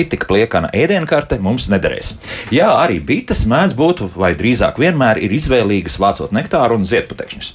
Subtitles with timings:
[0.00, 2.14] Šī tik pliekana ēdienkarte mums nederēs.
[2.54, 7.50] Jā, arī bites mēdz būt, vai drīzāk vienmēr ir izvēlīgas vācot nektāru un ziedputekšņus.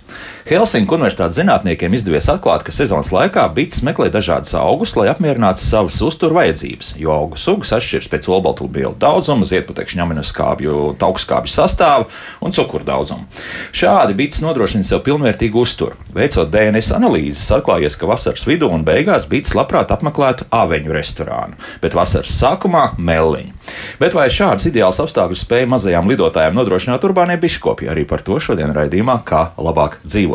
[0.45, 5.95] Helsinku universitātes zinātniekiem izdevies atklāt, ka sezonas laikā bites meklē dažādus augus, lai apmierinātu savas
[6.05, 12.05] uzturu vajadzības, jo augu sugas atšķiras pēc olbaltumvielu daudzuma, ziedputekšņa aminoskābju, augstskābju sastāva
[12.45, 13.25] un cukuru daudzuma.
[13.73, 15.97] Šādi bites nodrošina sev pilnvērtīgu uzturu.
[16.13, 21.97] Veicot DNS analīzes, atklājies, ka vasaras vidū un beigās bites labprāt apmeklētu aveņu restorānu, bet
[21.97, 23.57] vasaras sākumā meliņu.
[23.97, 27.89] Bet vai šādas ideālas apstākļus spēja mazajām lidotājām nodrošināt urbānie biškopi?
[27.89, 30.34] Arī par to šodien raidījumā, kā labāk dzīvot.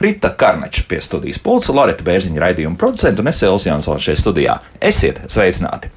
[0.00, 4.58] Rita Karnača pie studijas pulca, Loreta Bērziņa raidījuma producenta un es Elsijāns vēl šeit studijā.
[4.80, 5.90] Esiet sveicināti!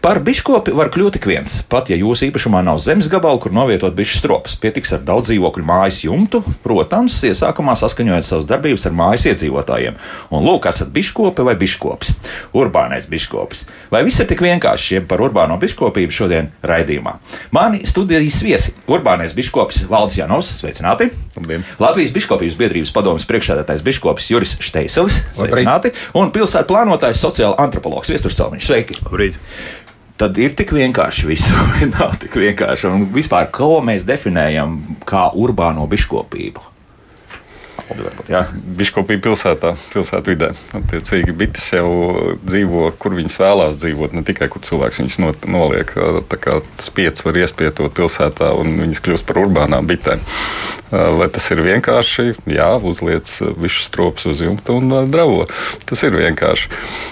[0.00, 3.92] Par biškopi var kļūt ik viens, pat ja jūsu īpašumā nav zemes gabala, kur novietot
[3.96, 4.54] bišķi strops.
[4.60, 9.98] Pietiks ar daudz dzīvokļu mājas jumtu, protams, iesākumā saskaņojot savas darbības ar mājas iedzīvotājiem.
[10.32, 12.14] Un lūk, esat biškopi vai biškops,
[12.56, 13.66] urbānais biškops.
[13.92, 17.18] Vai viss ir tik vienkārši, ja par urbāno biškopību šodien raidījumā?
[17.52, 21.10] Mani studijas viesi- urbānais biškops Valdis Janovs, sveicināti!
[21.36, 21.62] Labdien.
[21.78, 25.92] Latvijas biškopības biedrības padomas priekšsēdētājs biškops Juris Šteiselis, sveicināti!
[26.18, 28.98] Un pilsētu plānotājs sociāla antropologs Viesturs Celmiņš, sveiki!
[29.04, 29.38] Labrīt.
[30.20, 31.30] Tad ir tik vienkārši
[31.70, 32.90] vai nav tik vienkārši.
[32.90, 34.76] Un vispār, ko mēs definējam
[35.08, 36.69] kā urbāno biškopību?
[37.90, 38.44] Varbūt, jā.
[38.78, 40.50] Biškopība pilsētā, pilsētā vidē.
[40.78, 41.88] Attiecīgi, bites jau
[42.44, 45.90] dzīvo, kur viņas vēlās dzīvot, ne tikai kur cilvēks viņus not, noliek.
[46.30, 50.22] Tā kā spiedz var iespietot pilsētā un viņas kļūst par urbānām bitēm.
[50.90, 52.32] Vai tas ir vienkārši?
[52.50, 53.30] Jā, uzliec
[53.62, 55.44] visu stropus uz jumta un dravo.
[55.86, 56.70] Tas ir vienkārši.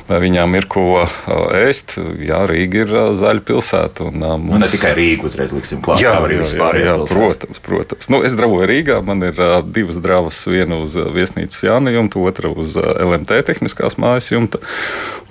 [0.08, 1.04] Vai viņām ir ko
[1.54, 1.94] ēst?
[2.22, 4.08] Jā, Rīga ir zaļa pilsēta.
[4.10, 4.50] Un, mums...
[4.56, 8.10] nu, ne tikai Rīga uzreiz liksim klāt, jā, arī jā, jā, jā, protams, protams.
[8.10, 9.38] Nu, es dravoju Rīgā, man ir
[9.70, 14.60] divas dravas, viena uz viesnīcas Jāna jumta, otra uz LMT tehniskās mājas jumta.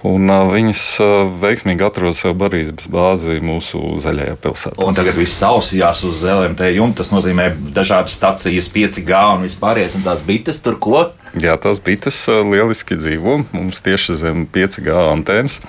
[0.06, 4.78] Un, uh, viņas uh, veiksmīgi atrod sev barības bāzi mūsu zaļajā pilsētā.
[4.86, 7.02] Un tagad viss sausījās uz LMT jumta.
[7.02, 11.02] Tas nozīmē dažādas stacijas, 5G un vispārējais, un tās bites tur ko?
[11.38, 13.40] Jā, tās bites lieliski dzīvo.
[13.54, 15.60] Mums tieši zem 5G antenas.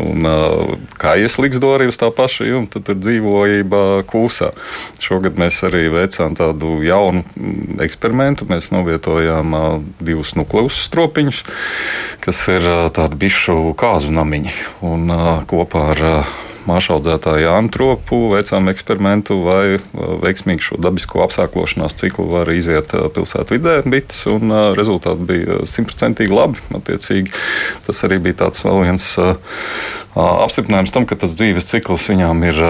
[0.00, 0.26] Un,
[0.98, 4.52] kā ieslīgsto arī uz tā paša jumta, tur dzīvojība kūsā.
[5.02, 7.22] Šogad mēs arī veicām tādu jaunu
[7.84, 8.48] eksperimentu.
[8.50, 9.11] Mēs novietojām
[10.02, 11.42] divus nukleus stropiņus,
[12.24, 14.56] kas ir tādi bišu kāzu namiņi.
[14.86, 15.12] Un
[15.50, 16.02] kopā ar
[16.62, 19.80] mākslinieci Antropu veicām eksperimentu, vai
[20.22, 26.62] veiksmīgi šo dabisko apsāklošanās ciklu var iziet pilsētvidē bites, un rezultāti bija simtprocentīgi labi.
[26.78, 27.34] Attiecīgi,
[27.88, 29.08] tas arī bija tāds vēl viens
[30.14, 32.62] apstiprinājums tam, ka tas dzīves cikls viņām ir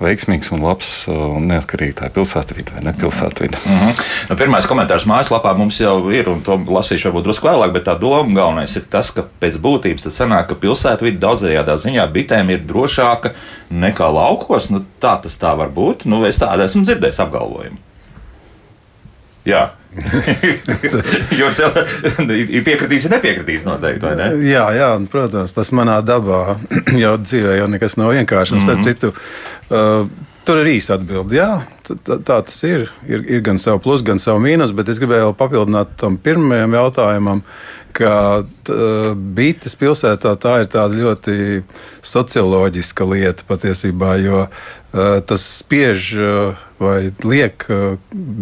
[0.00, 3.58] veiksmīgs un labs un neatkarīgi tā ir pilsētvide vai ne pilsētvide.
[3.64, 4.04] Mm -hmm.
[4.30, 7.98] nu, pirmais komentārs mājaslapā mums jau ir, un to lasīšu varbūt drusku vēlāk, bet tā
[8.00, 12.64] doma galvenais ir tas, ka pēc būtības tas sanāk, ka pilsētvide daudzējādā ziņā bitēm ir
[12.64, 13.34] drošāka
[13.70, 14.70] nekā laukos.
[14.70, 16.04] Nu, tā tas tā var būt.
[16.04, 17.89] Nu, es tādu esmu dzirdējis apgalvojumu.
[19.50, 19.66] Jā.
[21.40, 21.68] Jūs jau
[22.68, 24.28] piekritīs, ir nepiekritīs noteikti, vai ne?
[24.46, 26.58] Jā, jā, protams, tas manā dabā
[27.02, 28.56] jau dzīvē jau nekas nav vienkārši.
[28.56, 28.84] Mm -hmm.
[28.86, 29.12] Citu,
[29.70, 30.06] uh,
[30.46, 31.36] tur ir īsa atbilde.
[31.36, 32.88] Jā, tā, tā tas ir.
[33.08, 33.26] ir.
[33.26, 37.42] Ir gan savu plusu, gan savu mīnus, bet es gribēju papildināt tam pirmajam jautājumam,
[37.92, 41.62] ka uh, bites pilsētā tā ir tāda ļoti
[42.02, 44.46] socioloģiska lieta patiesībā, jo
[44.92, 46.10] tas spiež.
[46.18, 47.98] Uh, vai liek uh,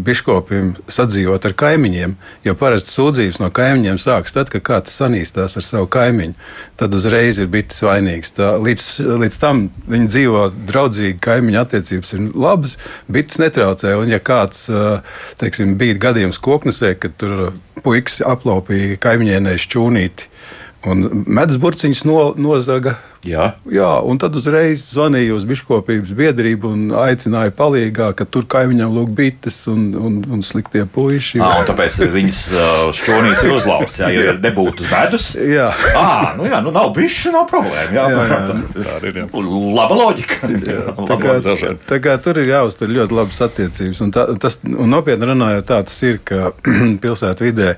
[0.06, 2.12] biškopim sadzīvot ar kaimiņiem,
[2.46, 6.36] jo parasti sūdzības no kaimiņiem sākas tad, kad kāds sanīstās ar savu kaimiņu.
[6.78, 8.30] Tad uzreiz ir bijis vainīgs.
[8.36, 8.86] Tā, līdz,
[9.24, 12.78] līdz tam viņi dzīvo draudzīgi, kaimiņu attiecības ir labas,
[13.10, 13.96] bites netraucē.
[13.98, 14.68] Un, ja kāds
[15.42, 17.48] teiksim, bija gadījums koknesē, kad tur
[17.82, 20.30] puikas aplaupīja kaimiņienē šķūnīti
[20.86, 23.48] un medus burciņus no, nozaga Jā.
[23.72, 29.10] Jā, un tad uzreiz zvanīja uz biškopības biedrību un aicināja palīgā, ka tur kaimiņam lūk
[29.18, 31.40] bites un, un, un sliktie puiši.
[31.42, 32.42] À, un tāpēc viņas
[33.00, 35.30] šķonīs ir uzlauzts, jā, jo nebūtu medus.
[35.34, 35.70] Jā.
[35.98, 37.88] À, nu jā, nu nav bišķi, nav problēma.
[37.96, 38.40] Jā, jā, jā.
[38.48, 39.26] Tā, tā ir jā.
[39.80, 40.52] laba loģika.
[40.68, 44.04] Jā, tā, kā, tā kā tur ir jāuztur ļoti labas attiecības.
[44.06, 46.52] Un, tā, tas, un nopietni runājot, tā tas ir, ka
[47.02, 47.74] pilsētu vidē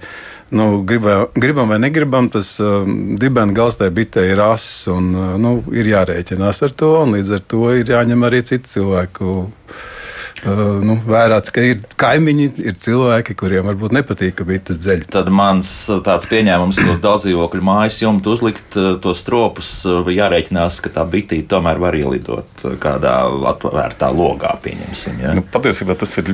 [0.50, 2.82] nu, gribam, gribam vai negribam, tas uh,
[3.20, 6.93] dibens galstai bitē ir ass un uh, nu, ir jārēķinās ar to.
[7.14, 9.41] Līdz ar to ir jāņem arī citu cilvēku.
[10.41, 15.08] Uh, nu, vērāts, ka ir kaimiņi, ir cilvēki, kuriem varbūt nepatīk, ka bija tas dzeļš.
[15.12, 19.75] Tad mans uh, tāds pieņēmums, ka uz daudz dzīvokļu mājas jumta uzlikt uh, tos stropus,
[19.87, 23.19] jārēķinās, ka tā bitīte tomēr var ielidot kādā
[23.52, 24.56] atvērtā logā.
[25.20, 25.35] Ja?
[25.37, 26.32] Nu, patiesībā tas ir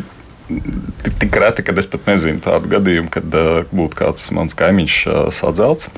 [1.03, 5.01] tik, tik reti, ka es pat nezinu tādu gadījumu, kad uh, būtu kāds mans kaimiņš
[5.11, 5.91] uh, sadzelts.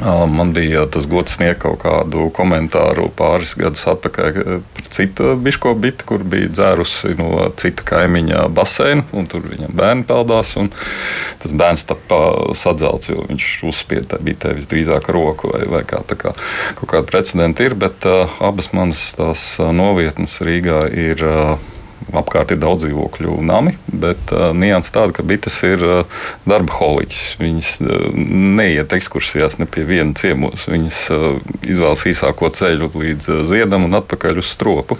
[0.00, 4.36] Man bija tas gods sniegt kaut kādu komentāru pāris gadus atpakaļ
[4.76, 10.06] par citu biško bitu, kur bija dzērusi no cita kaimiņa baseina, un tur viņam bērni
[10.06, 10.54] peldās.
[11.42, 12.20] Tas bērns tapā
[12.54, 16.36] sadzelts, jo viņš uzspieda bitē visdrīzāk roku vai, vai kā, kā
[16.78, 21.26] kaut kāda precedenta ir, bet uh, abas manas tās novietnes Rīgā ir.
[21.26, 21.76] Uh,
[22.16, 27.36] apkārt ir daudz dzīvokļu nami, bet uh, nianses tāda, ka bites ir uh, darba holiķis.
[27.40, 28.06] Viņas uh,
[28.58, 30.66] neiet ekskursijās ne pie viena ciemos.
[30.70, 31.26] Viņas uh,
[31.62, 34.98] izvēlas īsāko ceļu līdz uh, ziedam un atpakaļ uz stropu.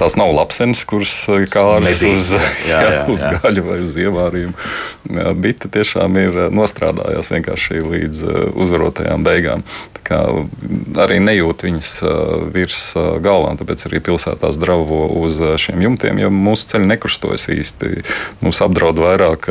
[0.00, 2.32] Tās nav lapsenes, kuras uh, kāras uz,
[2.70, 3.34] jā, jā, uz jā.
[3.42, 4.56] gaļu vai uz ievārījumu.
[4.56, 9.66] Uh, bita tiešām ir uh, nostrādājās vienkārši līdz uh, uzvarotajām beigām.
[10.06, 12.10] Arī nejūt viņas uh,
[12.54, 16.86] virs uh, galvām, tāpēc arī pilsētās dravo uz uh, šiem jumtiem punktiem, jo mūsu ceļi
[16.92, 18.04] nekrustojas īsti.
[18.44, 19.48] Mūs apdraud vairāk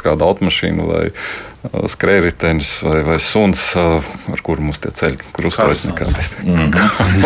[0.00, 1.04] kāda automašīna vai
[1.60, 5.82] skrējējs vai, vai suns, ar kuru mums tie ceļi krustojas.
[6.40, 6.72] Mm.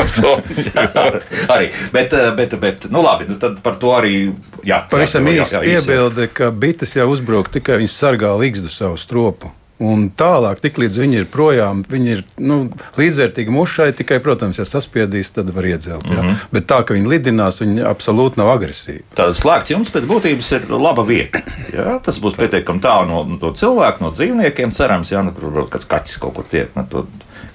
[1.54, 4.32] arī, bet, bet, bet nu labi, nu tad par to arī.
[4.66, 9.52] Jā, Pavisam īsi piebilde, ka bites jau uzbruk tikai viņas sargā līgstu savu stropu.
[9.82, 12.60] Un tālāk, tiklīdz viņi ir projām, viņi ir nu,
[12.94, 13.88] līdzvērtīgi mušai.
[13.98, 16.06] Tikai, protams, ja saspiedīs, tad var iedzelt.
[16.06, 16.44] Mm -hmm.
[16.54, 19.02] Bet tā, ka viņi lidinās, viņi absolūti nav agresīvi.
[19.18, 21.42] Tāds slēgts jums pēc būtības ir laba vieta.
[21.74, 24.70] Jā, tas būs pietiekami tālu no, no cilvēku, no dzīvniekiem.
[24.70, 26.70] Cerams, ja nu, tur kaut kāds kaķis kaut kur tiek.
[26.76, 27.06] Nu,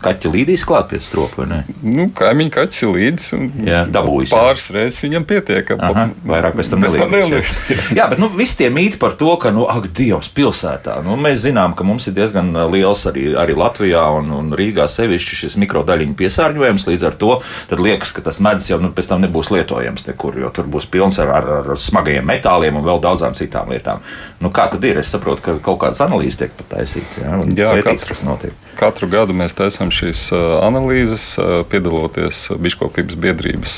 [0.04, 1.46] kaķi līdīs klāt pie stropa.
[1.84, 3.28] Nu, kaimiņu kaķis līdz.
[3.68, 4.34] Jā, dabūjis.
[4.34, 5.74] Pāris reizes viņam pietiek.
[5.76, 7.54] Aha, vairāk pēc tam nelīdīs.
[7.98, 11.00] Jā, bet nu, visi tie mīti par to, ka, nu, ak, Dievs, pilsētā.
[11.06, 14.88] Nu, mēs zinām, ka mums ir diezgan uh, liels arī, arī Latvijā un, un Rīgā
[14.92, 16.88] sevišķi šis mikrodaļiņu piesārņojums.
[16.90, 17.34] Līdz ar to
[17.80, 21.20] liekas, ka tas medus jau nu, pēc tam nebūs lietojams nekur, jo tur būs pilns
[21.24, 24.04] ar, ar, ar smagajiem metāliem un vēl daudzām citām lietām.
[24.40, 25.02] Nu, kā tad ir?
[25.02, 27.20] Es saprotu, ka kaut kādas analīzes tiek pataisītas.
[27.20, 28.69] Jā, jā pētīts, kas notiek.
[28.80, 30.30] Katru gadu mēs taisām šīs
[30.64, 31.34] analīzes,
[31.72, 33.74] piedaloties Biškopības biedrības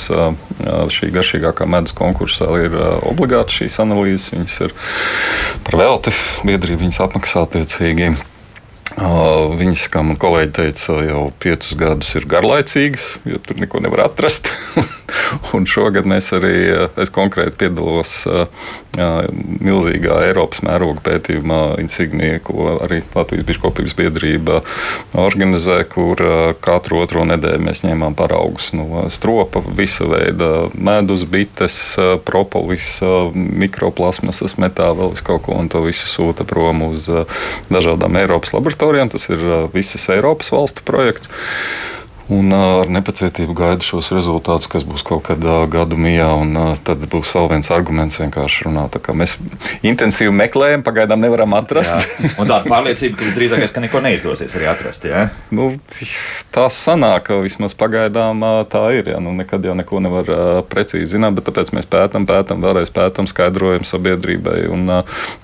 [0.94, 2.50] šī garšīgākā medus konkursā.
[2.68, 2.78] Ir
[3.10, 4.76] obligāti šīs analīzes, viņas ir
[5.66, 6.14] par velti,
[6.46, 8.14] biedrība viņas apmaksā attiecīgi.
[8.92, 14.52] Viņas, kā man kolēģi teica, jau piecus gadus ir garlaicīgas, jo tur neko nevar atrast.
[15.56, 16.56] un šogad mēs arī,
[17.02, 18.26] es konkrēti piedalos
[18.92, 24.62] milzīgā Eiropas mēroga pētījumā Insignija, ko arī Latvijas Biškopības biedrība
[25.16, 26.20] organizē, kur
[26.64, 31.80] katru otro nedēļu mēs ņēmām paraugus no stropa, visa veida medus, bites,
[32.28, 32.98] propolis,
[33.36, 37.08] mikroplasmasas, metā vēl kaut ko, un to visu sūta prom uz
[37.72, 39.12] dažādām Eiropas laboratorijām.
[39.14, 39.44] Tas ir
[39.74, 41.32] visas Eiropas valstu projekts.
[42.32, 45.42] Un ar nepacietību gaidu šos rezultātus, kas būs kaut kad
[45.72, 46.30] gadu mijā.
[46.88, 48.96] Tad būs vēl viens arguments, vienkārši runāt.
[49.18, 49.34] Mēs
[49.84, 51.98] intensīvi meklējam, pagaidām nevaram atrast.
[51.98, 52.32] Jā.
[52.40, 55.08] Un tāda pārliecība, ka visdrīzākais, ka neko neizdosies arī atrast.
[55.10, 55.28] Jā?
[55.52, 55.68] Nu,
[56.56, 58.40] tā sanāk, vismaz pagaidām
[58.72, 59.10] tā ir.
[59.12, 59.20] Jā.
[59.24, 60.32] Nu, nekad jau neko nevar
[60.72, 64.62] precīzi zināt, bet tāpēc mēs pētām, pētām, vēlreiz pētām, skaidrojam sabiedrībai.
[64.72, 64.88] Un,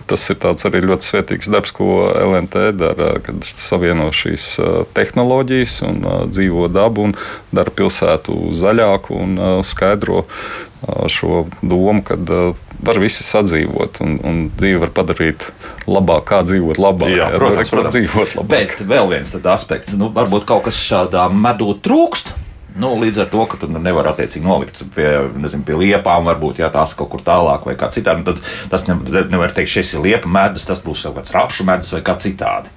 [0.08, 4.54] tas ir arī ļoti svētīgs darbs, ko LNT dara, kad savieno šīs
[4.96, 7.18] tehnoloģijas un dzīvo dabu un
[7.52, 14.18] dara pilsētu zaļāku un uh, skaidro uh, šo domu, ka uh, var visi sadzīvot un,
[14.22, 15.50] un dzīvi var padarīt
[15.90, 17.14] labāk, kā dzīvot labāk.
[17.14, 17.96] Jā, jā protams, protams.
[17.96, 18.52] dzīvot labāk.
[18.54, 22.36] Bet vēl viens aspekts, nu, varbūt kaut kas šādā medū trūkst.
[22.78, 25.08] Nu, līdz ar to, ka tu nevar attiecīgi nolikt pie,
[25.42, 28.22] nezinu, pie liepām, varbūt jā, tās kaut kur tālāk vai kā citādi.
[28.22, 29.00] Nu, tad tas ne,
[29.32, 32.70] nevar teikt, šis ir liepa medus, tas būs kaut kāds rapšu medus vai kā citādi.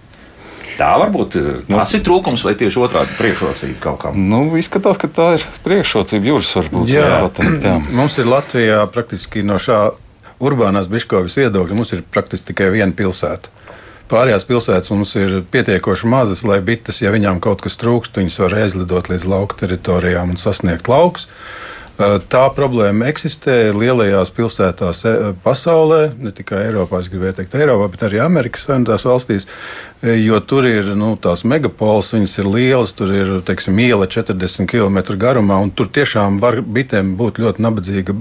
[0.81, 4.21] Tā varbūt eh, nu, tas ir trūkums vai tieši otrādi priekšrocība kaut kam.
[4.31, 6.89] Nu, izskatās, ka tā ir priekšrocība jūras varbūt.
[6.89, 7.77] Jā, pateikt, jā.
[7.99, 9.83] Mums ir Latvijā praktiski no šā
[10.41, 13.53] urbānās biškovis viedokļa mums ir praktiski tikai viena pilsēta.
[14.11, 18.57] Pārējās pilsētas mums ir pietiekoši mazas, lai bites, ja viņām kaut kas trūkst, viņas var
[18.65, 21.29] aizlidot līdz lauku teritorijām un sasniegt laukus.
[22.01, 25.03] Tā problēma eksistē lielajās pilsētās
[25.45, 29.45] pasaulē, ne tikai Eiropā, es gribēju teikt, Eiropā, bet arī Amerikas Savienotās valstīs,
[30.01, 35.03] jo tur ir nu, tās megapols, viņas ir lielas, tur ir teiksim, iela 40 km
[35.21, 38.17] garumā, un tur tiešām var bitēm būt ļoti nabadzīga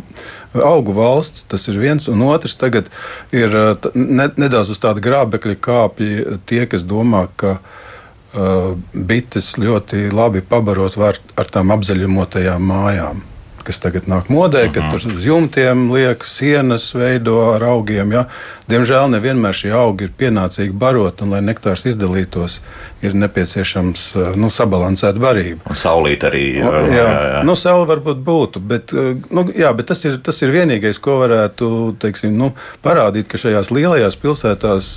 [0.59, 1.47] augu valsts.
[1.47, 2.91] Tas ir viens, un otrs tagad
[3.31, 3.55] ir
[3.95, 10.99] ne, nedaudz uz tāda grābekļa kāpja tie, kas domā, ka uh, bites ļoti labi pabarot
[10.99, 13.28] var ar tām apzaļumotajām mājām.
[13.67, 14.73] Kas tagad nāk modē, uh -huh.
[14.73, 14.91] kad mhm.
[14.91, 18.11] tur uz jumtiem liek sienas, veido ar augiem.
[18.11, 18.25] Ja?
[18.69, 22.59] Diemžēl nevienmēr šie augi ir pienācīgi barot, un lai nektārs izdalītos,
[23.01, 24.03] ir nepieciešams
[24.37, 25.71] nu, sabalansēt barību.
[25.71, 26.43] Un saulīt arī.
[26.59, 27.41] Jā, jā, jā.
[27.47, 28.93] Nu, saule varbūt būtu, bet,
[29.33, 31.71] nu, jā, bet tas, ir, tas ir vienīgais, ko varētu
[32.03, 32.51] teiksim, nu,
[32.85, 34.91] parādīt, ka šajās lielajās pilsētās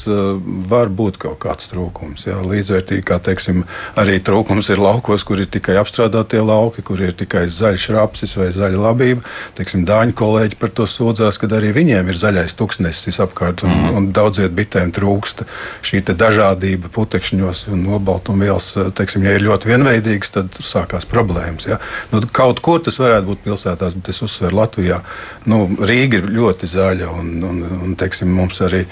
[0.69, 2.27] var būt kaut kāds trūkums.
[2.29, 3.65] Jā, līdzvērtīgi, kā teiksim,
[3.97, 8.52] arī trūkums ir laukos, kur ir tikai apstrādātie lauki, kur ir tikai zaļš rapsis vai
[8.57, 9.25] zaļa labība.
[9.59, 13.99] Teiksim, Dāņu kolēģi par to sūdzās, ka arī viņiem ir zaļais tuksnesis visapkārt, un, mm.
[13.99, 15.45] un daudziem bitēm trūkst
[15.87, 18.73] šī dažādība putekšņos un nobaltumvielas.
[18.99, 21.69] Teiksim, ja ir ļoti vienveidīgs, tad sākās problēmas.
[21.71, 21.81] Ja?
[22.13, 25.03] Nu, kaut kur tas varētu būt pilsētās, bet es uzsveru Latvijā.
[25.49, 28.85] Nu, Rīga ir ļoti zaļa un, un, un teiksim, mums arī.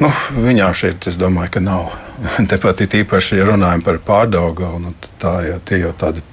[0.00, 1.90] Nu, viņām šeit, es domāju, ka nav.
[2.50, 6.24] Tepat īpaši, ja runājam par pārdaugu, nu, tā jau tie jau tādi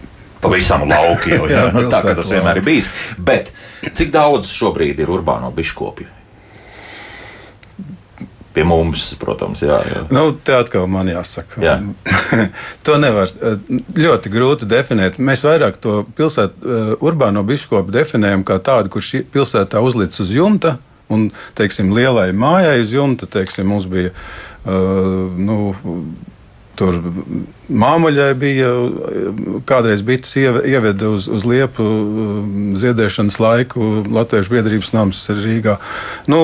[0.41, 1.35] pavisam lauki.
[1.35, 2.91] Jau, jā, nu, tā kā tas vienmēr ir bijis.
[3.17, 3.51] Bet
[3.87, 6.13] cik daudz šobrīd ir urbāno biškopju?
[8.57, 9.77] Pie mums, protams, jā.
[9.85, 9.99] jā.
[10.09, 11.61] Nu, te atkal man jāsaka.
[11.61, 11.75] Jā.
[12.85, 13.29] to nevar
[13.93, 15.19] ļoti grūti definēt.
[15.21, 20.79] Mēs vairāk to pilsētu, uh, urbāno biškopu definējam kā tādu, kurš pilsētā uzlicis uz jumta.
[21.13, 25.59] Un, teiksim, lielai mājai uz jumta, teiksim, mums bija uh, nu,
[26.77, 26.99] Tur
[27.67, 28.73] māmuļai bija
[29.69, 35.79] kādreiz bites ieveda uz, uz liepu um, ziedēšanas laiku Latviešu biedrības nams Rīgā.
[36.29, 36.43] Nu,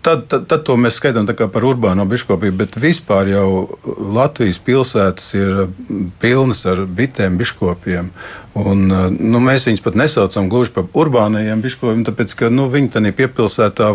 [0.00, 3.48] Tad, tad, tad to mēs skaitām par urbāno biškopību, bet vispār jau
[3.84, 5.58] Latvijas pilsētas ir
[6.22, 8.08] pilnas ar bitēm, biškopiem.
[8.58, 13.12] Un, nu, mēs viņus pat nesaucam gluži par urbāniem biškopiem, tāpēc ka nu, viņi tādā
[13.14, 13.90] piepilsētā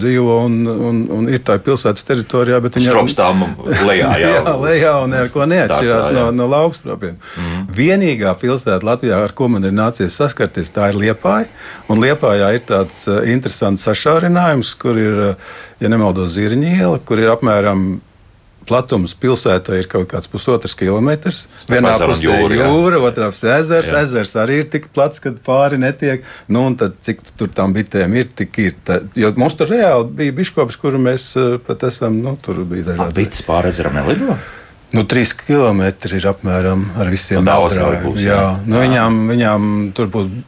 [0.00, 2.62] dzīvo un, un, un ir tā pilsētas teritorijā.
[2.64, 3.44] Viņi ir apstām
[3.84, 4.32] lejā, jā.
[4.38, 7.20] jā, lejā un neko neatšķirās no, no laukstropiem.
[7.20, 7.68] Mm.
[7.76, 11.50] Vienīgā pilsēta Latvijā, ar ko man ir nācies saskarties, tā ir Liepāja.
[11.92, 15.24] Un Liepājā ir tāds interesants sašaurinājums, kur ir
[15.80, 18.00] ja nemaldos, Zirņa iela, kur ir apmēram
[18.68, 21.44] platums pilsētā ir kaut kāds pusotrs kilometrs.
[21.70, 23.90] Vienā pusē jūra, jūra otrā pusē ezers.
[23.90, 24.04] Jā.
[24.04, 26.24] Ezers arī ir tik plats, ka pāri netiek.
[26.50, 28.78] Nu, un tad, cik tur tam bitēm ir, tik ir.
[28.86, 32.92] Tā, jo mums tur reāli bija biškops, kuru mēs uh, pat esam, nu, tur bija
[32.92, 33.22] dažādi.
[33.22, 34.38] Bites pāri ezeram nelido?
[34.90, 38.16] Nu, trīs kilometri ir apmēram ar visiem apdraudiem.
[38.18, 38.40] Jā.
[38.66, 38.86] Nu, jā.
[38.88, 40.42] Viņām, viņām tur būtu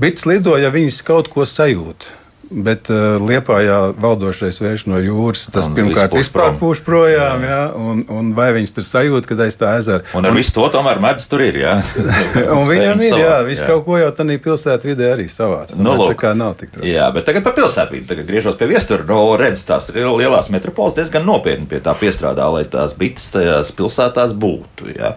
[0.00, 2.08] bits lido, ja viņas kaut ko sajūt.
[2.52, 7.52] Bet uh, Liepājā valdošais vējš no jūras, tas un pirmkārt vispār pūš projām, jā.
[7.52, 10.04] Jā, un, un vai viņas tur sajūt, kad aiz tā ezera.
[10.16, 11.74] Un ar un, visu to tomēr medus tur ir, jā.
[12.56, 15.76] un viņam ir, jā, viss kaut ko jau tādā pilsētā vidē arī savāds.
[15.78, 16.90] Nu, lūk, tā kā nav tik traki.
[16.92, 21.26] Jā, bet tagad par pilsētvidi, tagad griežos pie viestura, no redz tās lielās metropoles diezgan
[21.28, 25.14] nopietni pie tā piestrādā, lai tās bites tajās pilsētās būtu, jā.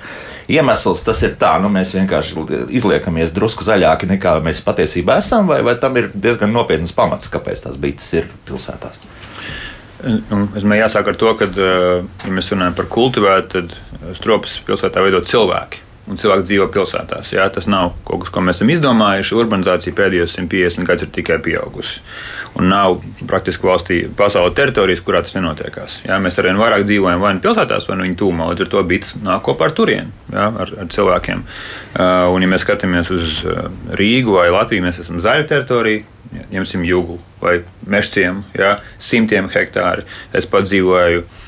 [0.52, 2.46] Iemesls tas ir tā, nu mēs vienkārši
[2.78, 7.32] izliekamies drusku zaļāki nekā mēs patiesībā esam, vai, vai tam ir diezgan nopietnas pamats iemesls,
[7.34, 9.00] kāpēc tās bites ir pilsētās.
[10.06, 15.02] Es domāju, jāsāk ar to, ka, eh, ja mēs runājam par kultivētu, tad stropas pilsētā
[15.02, 17.32] veido cilvēki un cilvēki dzīvo pilsētās.
[17.34, 19.36] Jā, tas nav kaut kas, ko mēs esam izdomājuši.
[19.42, 22.02] Urbanizācija pēdējos 150 gadus ir tikai pieaugusi.
[22.60, 26.00] Un nav praktiski valstī pasaules teritorijas, kurā tas nenotiekās.
[26.06, 28.50] Jā, mēs arvien vairāk dzīvojam vai nu pilsētās, vai nu viņu tūmā.
[28.52, 31.46] Līdz ar to bits nāk kopā ar turieni, jā, ar, ar cilvēkiem.
[31.96, 33.66] Uh, un, ja mēs skatāmies uz uh,
[33.98, 36.12] Rīgu vai Latviju, mēs esam zaļa teritorija.
[36.52, 38.42] Ņemsim jūgu vai mežciemu,
[39.00, 40.04] simtiem hektāru.
[40.36, 41.44] Es pat dzīvoju uh,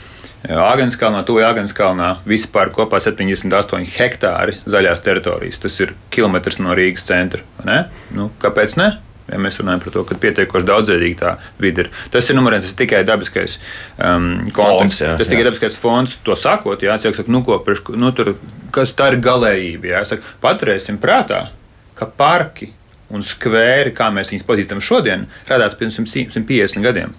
[0.47, 5.59] Āgānskalnā, tuvu Āgānskalnā, vispār kopā 78 hektāri zaļās teritorijas.
[5.59, 7.43] Tas ir kilometrs no Rīgas centra.
[7.67, 7.83] Ne?
[8.15, 8.93] Nu, kāpēc ne?
[9.27, 11.89] Ja mēs runājam par to, ka pietiekoši daudzveidīga tā vide ir.
[12.13, 13.57] Tas ir numurs viens, tas tikai dabiskais
[13.99, 15.03] um, konteksts.
[15.03, 15.33] Tas jā.
[15.33, 18.37] tikai dabiskais fons, to sakot, jā, cilvēks saka, nu, ko, prieš, nu, tur,
[18.71, 19.91] kas tā ir galējība.
[19.91, 21.49] Jā, saka, paturēsim prātā,
[21.99, 22.71] ka parki
[23.11, 27.11] un skvēri, kā mēs viņus pazīstam šodien, radās pirms 150 gadiem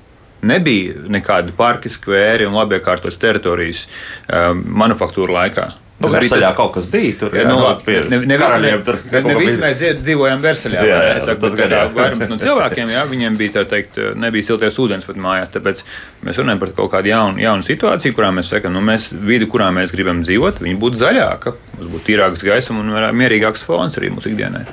[0.46, 3.86] nebija nekādi parki, skvēri un labi iekārtotas teritorijas
[4.28, 5.68] um, manufaktūra laikā.
[5.98, 7.14] Nu, Versaļā kaut kas bija.
[7.18, 10.84] Tur jā, nu, pie ne, ne, visi, tur, ne, mēs dzīvojām Versaļā.
[10.86, 12.92] Jā, jā, saku, tas ir vairums no cilvēkiem.
[12.94, 15.50] Jā, viņiem bija tā teikt, nebija silties ūdens pat mājās.
[15.56, 15.82] Tāpēc
[16.28, 19.72] mēs runājam par kaut kādu jaunu, jaunu situāciju, kurā mēs sakām, nu, mēs vidi, kurā
[19.74, 24.30] mēs gribam dzīvot, viņi būtu zaļāka, mums būtu tīrāks gaisma un mierīgāks fons arī mūsu
[24.30, 24.68] ikdienai.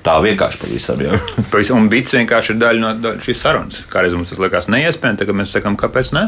[0.00, 1.00] Tā vienkārši pavisam.
[1.52, 3.82] pavisam un bits vienkārši ir daļa no šīs sarunas.
[3.90, 6.22] Kādreiz mums tas likās neiespējami, tagad mēs sakām, kāpēc ne.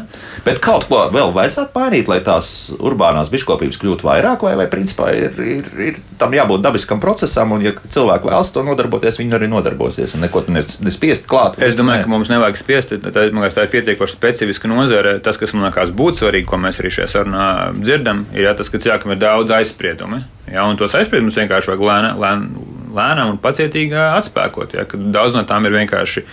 [0.44, 5.08] Bet kaut ko vēl vajadzētu mainīt, lai tās urbānās biškopības kļūtu vairāk, vai, vai principā
[5.16, 9.48] ir, ir, ir tam jābūt dabiskam procesam, un ja cilvēki vēlas to nodarboties, viņi arī
[9.52, 11.56] nodarbosies un neko nespiest klāt.
[11.64, 12.06] Es domāju, ne.
[12.06, 15.16] ka mums nevajag spiest, tā, tā, tā ir pietiekoši specifiska nozare.
[15.24, 17.48] Tas, kas man liekas būt svarīgi, ko mēs arī šajā sarunā
[17.80, 20.22] dzirdam, ir jā, tas, ka cilvēkam ir daudz aizspriedumu.
[20.52, 24.76] Ja, un tos aizspriedumus vienkārši vajag lēni lēnām un pacietīgi atspēkot.
[24.78, 26.26] Ja, daudz no tām ir vienkārši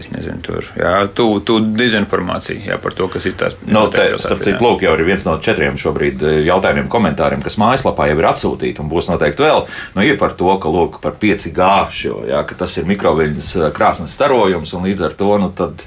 [0.00, 0.66] es nezinu, tur
[1.14, 4.94] tu, tu dezinformācija jā, par to, kas ir tās no, te, starp citu, lūk, jau
[4.96, 9.10] ir viens no četriem šobrīd eh, jautājumiem, komentāriem, kas mājaslapā jau ir atsūtīti un būs
[9.10, 9.66] noteikti vēl.
[9.96, 13.66] Nu, ir par to, ka lūk, par 5G šo, jā, ka tas ir mikroviļņas eh,
[13.76, 15.84] krāsnes starojums un līdz ar to nu, tad,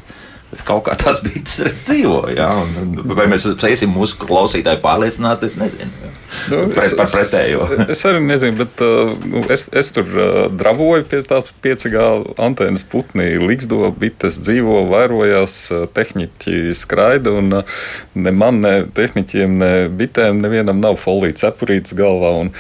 [0.68, 2.20] kaut kā tās beigas dzīvo.
[2.36, 2.50] Ja?
[2.62, 5.92] Un, vai mēs spēsim mūsu klausītāju pārliecināt, es nezinu.
[6.04, 6.12] Ja?
[6.50, 7.68] Nu, Pret, par pretējo.
[7.86, 12.06] Es, es arī nezinu, bet uh, nu, es, es tur uh, dravoju pie tās 5G
[12.42, 17.78] antenas putnī, Ligsdo bites dzīvo, vairojās, uh, tehniķi skraida, un uh,
[18.18, 22.34] ne man, ne tehniķiem, ne bitēm nevienam nav folija cepurītes galvā.
[22.44, 22.54] Un,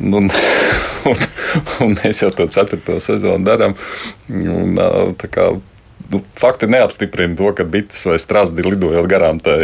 [0.00, 0.30] un,
[1.10, 1.28] un,
[1.84, 3.76] un mēs jau to ceturto sezonu darām.
[4.30, 5.50] Un, uh, kā,
[6.12, 9.58] nu, fakti neapstiprina to, ka bites vai strasti lidojot garām tai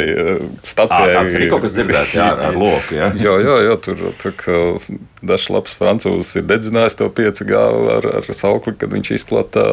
[0.66, 1.14] stacijai.
[1.16, 2.97] Tas ir kaut kas dzirdēts jā, ar loku.
[2.97, 4.04] Jā, jā, jā, jā tur
[5.23, 7.61] dažs labs francūzis ir dedzinājis to 5G
[7.97, 9.65] ar, ar saukli, kad viņš izplata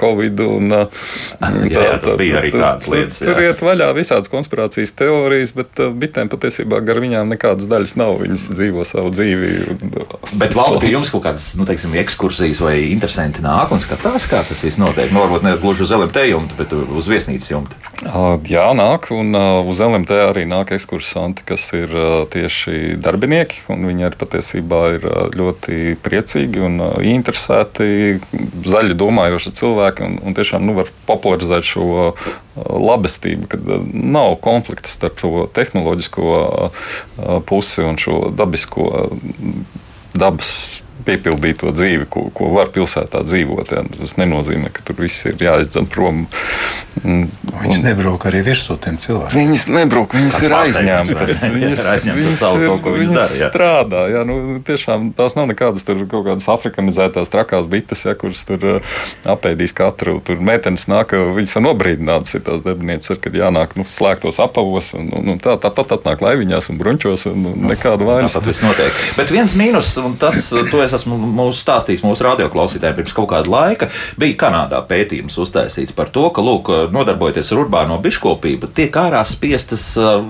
[0.00, 0.42] Covid.
[0.46, 3.20] Un, jā, jā, tā, bija arī tādas lietas.
[3.20, 3.30] Jā.
[3.30, 8.18] Tur iet vaļā visādas konspirācijas teorijas, bet bitēm patiesībā gar viņām nekādas daļas nav.
[8.22, 9.52] Viņas dzīvo savu dzīvi.
[9.74, 9.94] Un,
[10.40, 14.44] bet valda pie jums kaut kādas, nu, teiksim, ekskursijas vai interesanti nāk un skatās, kā
[14.48, 15.10] tas viss notiek.
[15.12, 17.80] Nu, varbūt ne gluži uz LMT jumta, bet uz viesnīcas jumta.
[18.50, 19.34] Jā, nāk, un
[19.68, 21.92] uz LMT arī nāk ekskursanti, kas ir
[22.32, 25.06] tieši darbinieki, un viņi arī patiesībā ir
[25.38, 28.20] ļoti priecīgi un interesēti,
[28.68, 32.12] zaļi domājoši cilvēki un, un tiešām nu, var popularizēt šo
[32.56, 36.36] labestību, kad nav konflikta starp to tehnoloģisko
[37.48, 38.88] pusi un šo dabisko
[40.12, 43.74] dabas piepildīto dzīvi, ko, ko var pilsētā dzīvot.
[43.74, 43.84] Ja.
[43.98, 46.26] Tas nenozīmē, ka tur viss ir jāizdzen prom.
[47.02, 47.24] Un,
[47.62, 49.38] viņas nebrauc arī virsū tiem cilvēkiem.
[49.38, 51.30] Viņas nebrauc, viņas Kāds ir aizņemtas.
[51.52, 54.02] Viņas, viņas, savu, to, ko viņas, viņas dara, strādā.
[54.12, 54.24] Ja.
[54.28, 58.98] Nu, tiešām tās nav nekādas tur kaut kādas afrikanizētās trakās bites, ja, kuras tur uh,
[59.28, 60.18] apēdīs katru.
[60.24, 64.92] Tur meitenes nāk, viņas var nobrīdinātas ir tās darbinieces, kad jānāk nu, slēgtos apavos.
[64.98, 68.36] Un, un, un tā, tāpat atnāk laiviņās un bruņķos un, un nekādu vainas.
[68.36, 69.02] Tāpat viss notiek.
[69.18, 73.30] Bet viens mīnus, un tas, to es es esmu mūsu stāstījis mūsu radioklausītājiem pirms kaut
[73.32, 73.88] kāda laika,
[74.20, 79.88] bija Kanādā pētījums uztaisīts par to, ka, lūk, nodarbojoties ar urbāno biškopību, tiek ārā spiestas
[80.00, 80.20] uh,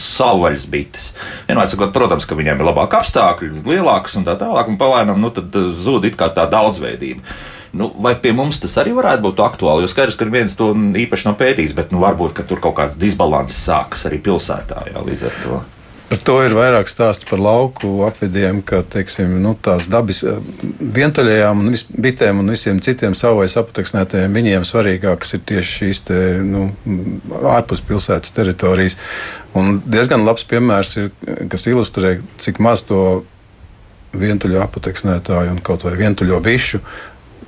[0.00, 1.10] savvaļas bites.
[1.48, 5.32] Vienmēr sakot, protams, ka viņiem ir labāk apstākļi, lielāks un tā tālāk, un palēnām nu,
[5.84, 7.22] zūd it kā tā daudzveidība.
[7.74, 9.82] Nu, vai pie mums tas arī varētu būt aktuāli?
[9.82, 13.64] Jo skaidrs, ka viens to īpaši nav pētījis, bet nu, varbūt tur kaut kāds disbalanss
[13.66, 15.64] sākas arī pilsētā jā, līdz ar to.
[16.14, 20.36] Par to ir vairāk stāstu par lauku apvidiem, ka teiksim, nu, tās dabas eh,
[20.94, 21.74] vientuļajām un
[22.04, 26.68] bitēm un visiem citiem savvaļas apateksnētajiem viņiem svarīgākas ir tieši šīs te, nu,
[27.56, 28.94] ārpus pilsētas teritorijas.
[29.58, 31.10] Un diezgan labs piemērs ir,
[31.50, 33.24] kas ilustrē, cik maz to
[34.14, 36.78] vientuļo apateksnētāju un kaut vai vientuļo bišu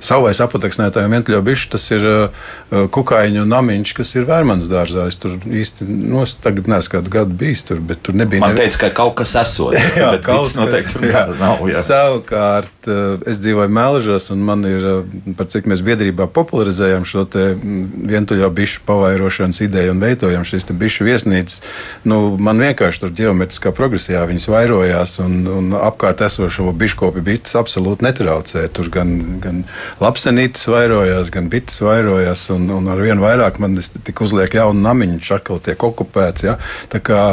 [0.03, 2.47] savais apateksnētājiem vientuļo bišu, tas ir uh,
[2.93, 5.07] kukaiņu namiņš, kas ir vērmans dārzā.
[5.11, 8.43] Es tur īsti, nu, es tagad neesmu kādu gadu bijis tur, bet tur nebija.
[8.43, 9.77] Man teica, ka kaut kas esot.
[9.99, 11.23] jā, kaut kas noteikti tur jā.
[11.39, 11.63] nav.
[11.71, 11.83] Jā.
[11.87, 17.25] Savukārt, uh, es dzīvoju Melžos, un man ir, uh, par cik mēs biedrībā popularizējam šo
[17.31, 21.61] te vientuļo bišu pavairošanas ideju un veidojam šīs bišu viesnīcas,
[22.07, 28.05] nu, man vienkārši tur ģeometriskā progresijā viņas vairojās, un, un apkārt esošo biškopi bites absolūti
[28.07, 28.67] netraucē.
[28.73, 29.63] Tur gan, gan
[30.01, 35.19] lapsenītes vairojās, gan bites vairojās, un, un ar vien vairāk man tika uzliek jaunu namiņu,
[35.29, 36.47] šakli tiek okupēts.
[36.47, 36.57] Ja?
[36.93, 37.25] Tā kā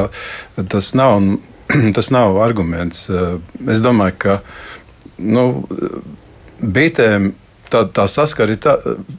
[0.72, 1.20] tas nav,
[1.96, 3.06] tas nav arguments.
[3.70, 4.38] Es domāju, ka
[5.18, 5.46] nu,
[6.60, 7.32] bitēm
[7.70, 8.76] tā, tā saskara tā,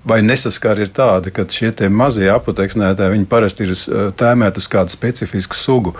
[0.07, 3.75] vai nesaskara ir tāda, ka šie mazie apoteksnētāji parasti ir
[4.19, 5.95] tēmēti uz kādu specifisku sugu,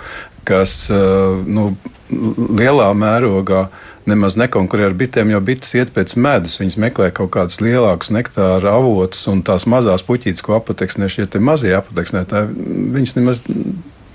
[0.48, 1.74] kas nu,
[2.12, 3.67] lielā mērogā
[4.10, 6.60] nemaz nekonkurē ar bitēm, jo bites iet pēc medus.
[6.62, 11.76] Viņas meklē kaut kādus lielākus nektāra avotus, un tās mazās puķītes, ko apateksnē šie mazie
[11.78, 12.56] apateksnētāji,
[12.96, 13.44] viņas nemaz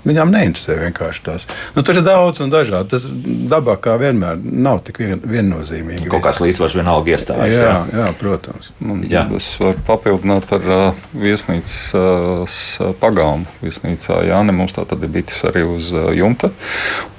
[0.01, 1.43] Viņām neinteresē vienkārši tās.
[1.75, 2.89] Nu, tur ir daudz un dažādi.
[2.95, 3.03] Tas
[3.51, 6.09] dabā kā vienmēr nav tik vien, viennozīmīgi.
[6.09, 7.53] Kaut kāds līdzsvars vienalga iestājas.
[7.53, 7.83] Jā, jā.
[7.99, 8.71] jā, protams.
[8.81, 9.27] Un, jā.
[9.37, 12.57] Es varu papildināt par uh, viesnīcas uh,
[13.01, 13.45] pagāmu.
[13.61, 16.49] Viesnīcā Jāne mums tā tad ir bitis arī uz uh, jumta.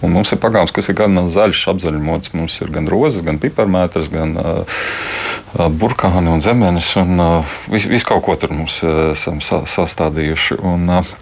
[0.03, 2.35] Un mums ir pagāms, kas ir gan zaļš apzaļumots.
[2.35, 4.83] Mums ir gan rozes, gan piparmētras, gan uh,
[5.71, 6.91] burkāni un zemenes.
[6.99, 10.59] Un uh, visu vis kaut ko tur mums uh, esam sa sastādījuši.
[10.67, 11.19] Un, uh,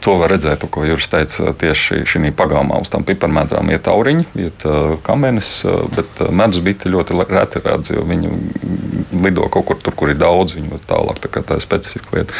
[0.00, 4.64] To var redzēt, ko Juris teica, tieši šī pagalmā uz tām piparmētrām iet tauriņi, iet
[4.64, 8.32] uh, kamenis, uh, bet uh, medus biti ļoti reti redz, jo viņi
[9.12, 12.36] lido kaut kur tur, kur ir daudz, viņi tālāk, tā tā ir specifiska lieta.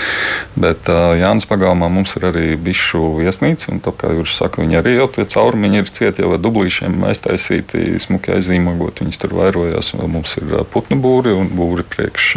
[0.60, 4.80] Bet uh, Jānis pagalmā mums ir arī bišu viesnīca, un tā kā Juris saka, viņi
[4.80, 9.92] arī jau tie caurumiņi ir cieti jau ar dublīšiem aiztaisīti, smuki aizīmogot, viņas tur vairojās.
[10.00, 12.30] Mums ir putnu būri un būri priekš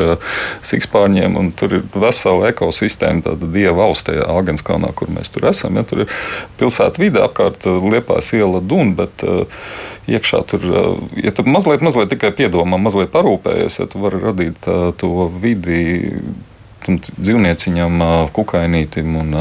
[0.65, 5.78] sikspārņiem, un tur ir vesela ekosistēma, tāda dieva tajā Āgenskalnā, kur mēs tur esam.
[5.78, 6.13] Ja, tur ir
[6.60, 9.24] pilsēta vide apkārt Liepājas iela dun, bet
[10.10, 10.65] iekšā tur,
[11.15, 15.81] ja tu mazliet, mazliet tikai piedomā, mazliet parūpējies, ja tu vari radīt to vidi
[16.83, 18.01] dzīvnieciņam,
[18.36, 19.15] kukainītim.
[19.21, 19.38] Un,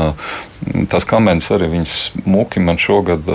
[0.91, 1.95] tās kamenes arī viņas
[2.29, 3.27] muki man šogad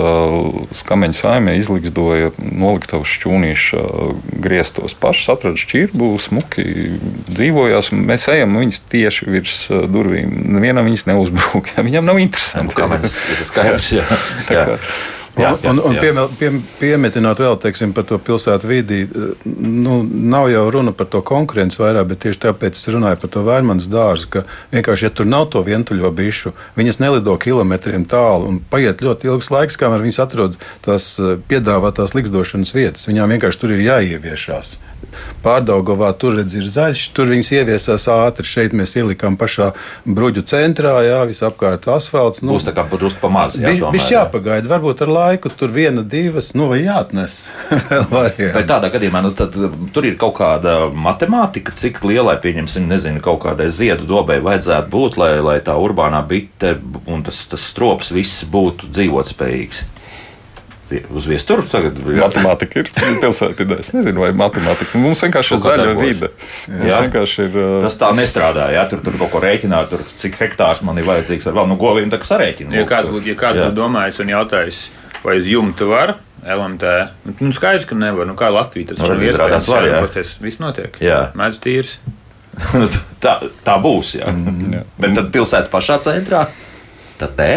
[0.76, 3.82] skameņa saimē izlikstoja noliktavas šķūnīša
[4.44, 4.96] griestos.
[4.98, 6.64] Pašas atrada šķirbu, smuki
[7.28, 7.92] dzīvojās.
[7.92, 10.32] Mēs ejam viņas tieši virs durvīm.
[10.56, 11.74] Nevienam viņas neuzbrūk.
[11.88, 12.72] Viņam nav interesanti.
[12.72, 13.14] Nu, kamenes,
[13.48, 14.04] skaidrs, jā.
[14.52, 14.80] jā.
[15.38, 19.00] Jā, jā, un, un pie, pie, piemetinot vēl teiksim, par to pilsētu vidi,
[19.46, 23.44] nu, nav jau runa par to konkurenci vairāk, bet tieši tāpēc es runāju par to
[23.46, 28.60] vērmanas dārzu, ka vienkārši, ja tur nav to vientuļo bišu, viņas nelido kilometriem tālu un
[28.72, 33.06] paiet ļoti ilgs laiks, kamēr viņas atrod tās eh, piedāvātās likstošanas vietas.
[33.10, 34.76] Viņām vienkārši tur ir jāieviešās.
[35.42, 38.46] Pārdaugavā tur redz, ir zaļš, tur viņas ieviesās ātri.
[38.48, 39.70] Šeit mēs ielikām pašā
[40.04, 42.42] bruģu centrā, jā, visapkārt asfalts.
[42.42, 43.56] Nu, Būs tā kā drusku pamaz.
[43.58, 47.38] Jā, tomēr, bišķi jāpagaida, varbūt ar laiku tur viena, divas, nu vai jāatnes
[47.90, 48.56] vēl variants.
[48.58, 49.54] Vai tādā gadījumā, nu tad
[49.94, 55.20] tur ir kaut kāda matemātika, cik lielai, pieņemsim, nezinu, kaut kādai ziedu dobai vajadzētu būt,
[55.22, 59.86] lai, lai tā urbānā bite un tas, tas strops viss būtu dzīvotspējīgs
[61.14, 61.98] uz viesturu tagad.
[62.04, 62.90] Matemātika ir
[63.22, 63.66] pilsētā.
[63.78, 65.00] Es nezinu, vai matemātika.
[65.00, 66.30] Mums vienkārši ir zaļa vide.
[66.68, 68.68] Ir, Tas tā nestrādā.
[68.74, 71.48] Jā, tur, tur kaut ko rēķināt, tur, cik hektārs man ir vajadzīgs.
[71.48, 72.76] Vai vēl nu, govīm tā kā sarēķina.
[72.78, 74.84] Ja kāds būtu ja būtu domājis un jautājis,
[75.24, 76.16] vai uz jumta var.
[76.38, 76.92] LMT.
[77.42, 78.28] Nu, skaidrs, ka nevar.
[78.28, 79.66] Nu, kā Latvija tas ir iespējams.
[80.14, 80.94] Tas viss notiek.
[81.02, 81.28] Jā.
[81.38, 81.96] Mēdz tīrs.
[83.24, 84.14] tā, tā būs.
[84.18, 84.30] Jā.
[84.32, 84.84] Mm, jā.
[85.02, 86.46] Bet tad pilsētas pašā centrā.
[87.18, 87.52] Tad nē.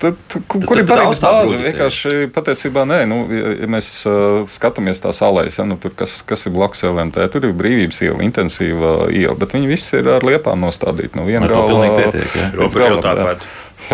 [0.00, 0.16] Tad,
[0.48, 1.58] kur tad, ir barības bāze?
[1.60, 3.02] Vienkārši patiesībā nē.
[3.08, 7.28] Nu, ja, mēs uh, skatāmies tās alējas, ja, nu, tur, kas, kas ir blakus LMT,
[7.32, 11.16] tur ir brīvības iela, intensīva iela, bet viņi visi ir ar liepām nostādīti.
[11.18, 13.48] No viena līdz galam tāpat.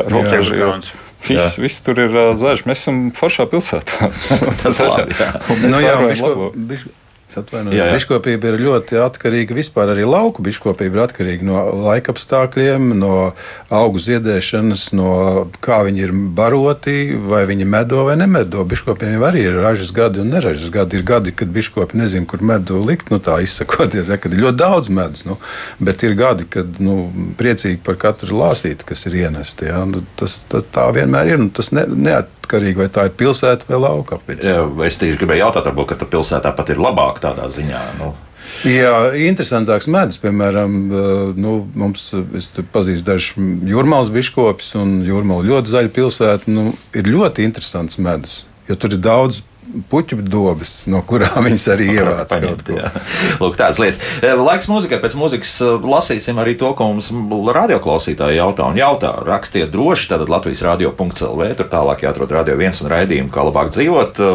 [0.09, 0.79] Robeža
[1.23, 2.65] Viss, viss tur ir uh, zaļš.
[2.67, 4.09] Mēs esam foršā pilsētā.
[4.63, 5.15] Tas ir labi.
[5.69, 6.95] Nu, jā, biško, biško,
[7.41, 7.93] Atvainojos.
[7.97, 13.33] Biškopība ir ļoti atkarīga vispār arī lauku biškopība ir atkarīga no laikapstākļiem, no
[13.73, 15.13] augu ziedēšanas, no
[15.65, 18.65] kā viņi ir baroti, vai viņi medo vai nemedo.
[18.69, 21.01] Biškopiem jau arī ir ražas gadi un neražas gadi.
[21.01, 24.61] Ir gadi, kad biškopi nezina, kur medu likt, nu tā izsakoties, ja, kad ir ļoti
[24.63, 25.27] daudz medus.
[25.29, 25.39] Nu,
[25.81, 27.07] bet ir gadi, kad nu,
[27.39, 29.71] priecīgi par katru lāsīti, kas ir ienesti.
[29.71, 29.85] Ja.
[29.89, 31.43] Nu, tas tā, tā vienmēr ir.
[31.43, 31.87] Nu, tas ne,
[32.53, 34.45] neatkarīgi, vai tā ir pilsēta vai lauka apvidus.
[34.87, 37.81] Es tieši gribēju jautāt, varbūt, ka pilsētā pat ir labāk tādā ziņā.
[37.99, 38.13] Nu.
[38.67, 40.75] Jā, interesantāks medus, piemēram,
[41.39, 42.11] nu, mums
[42.75, 46.51] pazīst dažs jūrmālas biškopis, un jūrmāla ļoti zaļa pilsēta.
[46.51, 49.43] Nu, ir ļoti interesants medus, jo tur ir daudz
[49.91, 52.79] puķu dobas, no kurām viņas arī ievāc kaut ko.
[53.43, 54.01] Lūk, tādas lietas.
[54.23, 57.11] E, laiks mūzikai, pēc mūzikas e, lasīsim arī to, ko mums
[57.57, 59.13] radioklausītāji jautā un jautā.
[59.27, 64.19] Rakstiet droši, tad Latvijas radio.clv, tur tālāk jāatrod radio viens un raidījumu, kā labāk dzīvot.
[64.19, 64.33] E,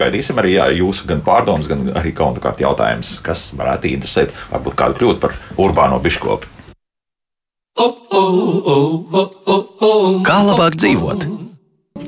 [0.00, 4.78] gaidīsim arī jā, jūsu gan pārdomas, gan arī kaut kārt jautājums, kas varētu interesēt, varbūt
[4.78, 6.58] kādu kļūt par urbāno biškopu.
[10.26, 11.41] Kā labāk dzīvot?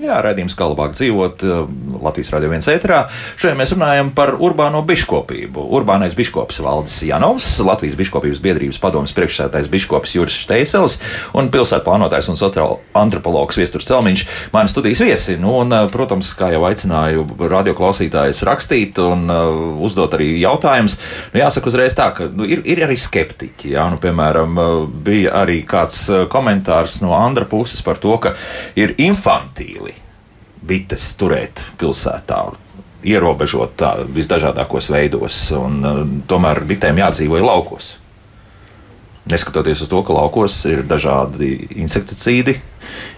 [0.04, 1.60] Jā, raidījums kā labāk dzīvot eh,
[2.04, 3.06] Latvijas radio viens ēterā.
[3.40, 5.62] Šodien mēs runājam par urbāno biškopību.
[5.78, 10.98] Urbānais biškops Valdis Janovs, Latvijas biškopības biedrības padomas priekšsētājs biškops Juris Šteiselis
[11.32, 15.38] un pilsētu plānotājs un sociāla antropologs Viesturs Celmiņš mani studijas viesi.
[15.40, 19.48] Nu, un, eh, protams, kā jau aicināju radioklausītājus rakstīt un uh,
[19.84, 20.98] uzdot arī jautājumus,
[21.32, 23.72] nu, jāsaka uzreiz tā, ka nu, ir, ir arī skeptiķi.
[23.72, 24.60] Jā, nu, piemēram,
[25.06, 28.34] bija arī kāds komentārs no Andra puses par to, ka
[28.80, 29.93] ir infantīli
[30.68, 32.44] bites turēt pilsētā.
[33.04, 36.00] Ierobežot tā visdažādākos veidos, un uh,
[36.30, 37.98] tomēr bitēm jādzīvo laukos.
[39.28, 42.58] Neskatoties uz to, ka laukos ir dažādi insekticīdi,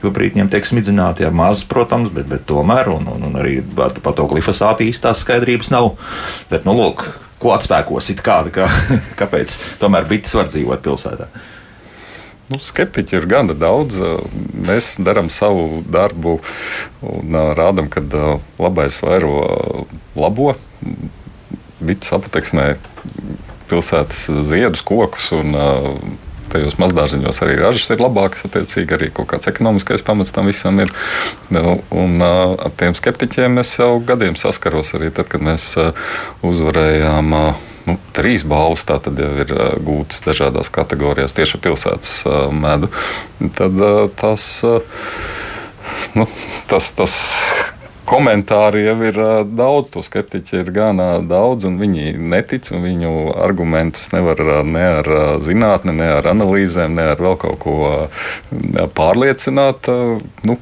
[0.02, 4.14] jo brīdņiem tiek smidzināti, ja maz, protams, bet, bet tomēr, un, un, un arī par
[4.14, 5.94] to glifosātu īstās skaidrības nav.
[6.50, 7.02] Bet, nu, lūk,
[7.42, 8.70] ko atspēkos it kāda, kā,
[9.20, 11.26] kāpēc tomēr bites var dzīvot pilsētā.
[12.46, 13.98] Nu, skeptiķi ir gana daudz.
[14.54, 16.36] Mēs darām savu darbu
[17.02, 18.04] un rādām, ka
[18.62, 20.54] labais vairo labo.
[21.82, 22.76] Viss apateksnē
[23.66, 25.58] pilsētas ziedus, kokus un
[26.52, 30.92] tajos mazdārziņos arī ražas ir labākas, attiecīgi arī kaut kāds ekonomiskais pamats tam visam ir.
[31.50, 35.72] Nu, un ar tiem skeptiķiem es jau gadiem saskaros arī tad, kad mēs
[36.46, 37.34] uzvarējām.
[37.86, 39.52] Nu, trīs balvas tā tad jau ir
[39.86, 42.16] gūtas dažādās kategorijās tieši pilsētas
[42.50, 42.90] medu.
[43.54, 43.78] Tad
[44.18, 44.48] tas,
[46.18, 46.26] nu,
[46.66, 47.14] tas, tas
[48.06, 49.18] komentāri jau ir
[49.58, 55.10] daudz, to skeptiķi ir gan daudz, un viņi netic, un viņu argumentus nevar ne ar
[55.44, 57.76] zinātni, ne ar analīzēm, ne ar vēl kaut ko
[58.98, 59.90] pārliecināt.
[60.46, 60.58] Nu,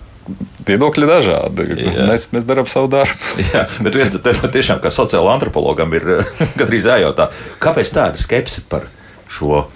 [0.64, 1.66] Viedokļi dažādi.
[1.76, 2.08] Jā.
[2.08, 3.30] Mēs, mēs darām savu darbu.
[3.52, 6.08] Jā, bet es tiešām kā sociāla antropologam ir
[6.58, 7.28] gandrīz jājautā,
[7.62, 8.88] kāpēc tāda skepse par
[9.32, 9.66] šo?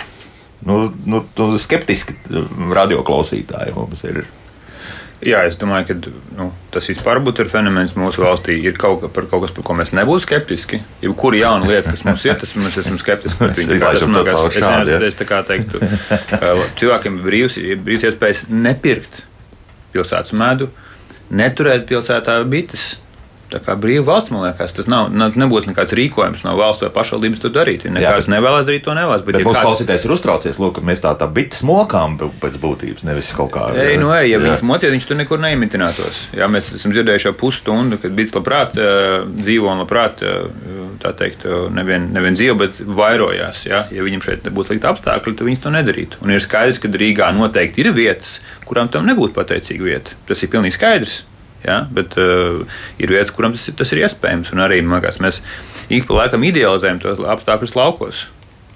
[0.66, 1.22] Nu, nu,
[1.61, 2.16] skeptiski
[2.74, 4.24] radioklausītāji mums ir.
[5.18, 8.55] Jā, es domāju, ka nu, tas vispār būtu fenomens mūsu valstī.
[8.62, 10.79] Ir kaut, ka, kaut kas, par ko mēs nebūsim skeptiski.
[11.03, 13.79] Jebkura jauna lieta, kas mums ir, tas mēs esam skeptiski par viņu.
[13.83, 15.83] Tas man liekas, kā teiktu,
[16.79, 19.24] cilvēkiem ir brīvs, brīvs iespējas nepirkt
[19.94, 20.70] pilsētas medu,
[21.29, 22.94] neturēt pilsētā bites
[23.48, 27.40] Tā kā brīva valsts, man liekas, tas nav, nebūs nekāds rīkojums no valsts vai pašvaldības
[27.40, 27.87] to darīt.
[27.87, 29.22] Ja nekāds Jā, bet, nevēlas darīt, to nevēlas.
[29.24, 29.68] Bet, bet ja mūsu kāds...
[29.68, 33.70] klausītājs ir uztraucies, lūk, ka mēs tā tā bites mokām pēc būtības, nevis kaut kā.
[33.72, 36.27] Ej, nu, ej, ja viņš mocīja, viņš tur nekur neiemitinātos.
[36.37, 41.13] Jā, mēs esam dzirdējuši jau pusstundu, kad bites labprāt uh, dzīvo un labprāt, uh, tā
[41.17, 43.65] teikt, uh, nevien, dzīvo, bet vairojās.
[43.69, 43.85] Jā.
[43.95, 46.23] Ja viņam šeit būs slikti apstākļi, tad viņš to nedarītu.
[46.25, 50.17] Un ir skaidrs, ka Rīgā noteikti ir vietas, kurām tam nebūtu pateicīga vieta.
[50.29, 51.21] Tas ir pilnīgi skaidrs.
[51.65, 51.83] Ja?
[51.91, 52.63] Bet uh,
[53.01, 54.53] ir vietas, kurām tas, tas ir iespējams.
[54.55, 55.43] Un arī liekas, mēs
[55.89, 58.27] ik pa laikam idealizējam tos apstākļus laukos.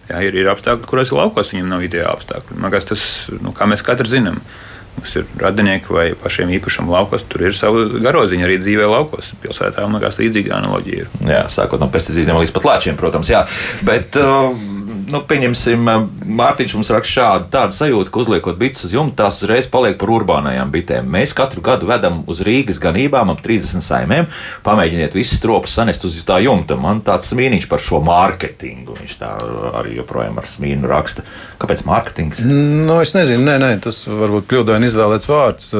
[0.08, 0.22] Ja?
[0.24, 2.60] Ir, ir apstākļi, kuros ir laukos, viņiem nav ideāli apstākļi.
[2.64, 3.06] Liekas, tas,
[3.42, 4.42] nu, kā mēs katrs zinām,
[4.96, 9.32] Mums ir radinieki vai pašiem īpašumu laukos, tur ir sava garoziņa arī dzīvē laukos.
[9.42, 11.10] Pilsētā man liekas, līdzīga analoģija ir.
[11.32, 13.32] Jā, sākot no pesticīdiem līdz pat lāčiem, protams.
[13.32, 13.46] Jā.
[13.86, 14.52] Bet, uh,
[15.12, 15.88] nu, pieņemsim,
[16.32, 20.12] Mārtiņš mums raksta šādu tādu sajūtu, ka uzliekot bites uz jumta, tās uzreiz paliek par
[20.14, 21.08] urbānajām bitēm.
[21.12, 24.30] Mēs katru gadu vedam uz Rīgas ganībām ap 30 saimēm.
[24.64, 26.78] Pamēģiniet visas tropas sanest uz tā jumta.
[26.80, 28.96] Man tāds smīniņš par šo mārketingu.
[29.00, 29.32] Viņš tā
[29.82, 31.26] arī joprojām ar smīnu raksta.
[31.62, 32.40] Kāpēc mārketings?
[32.46, 35.70] Nu, es nezinu, nē, nē, tas varbūt kļūdaini izvēlēts vārds.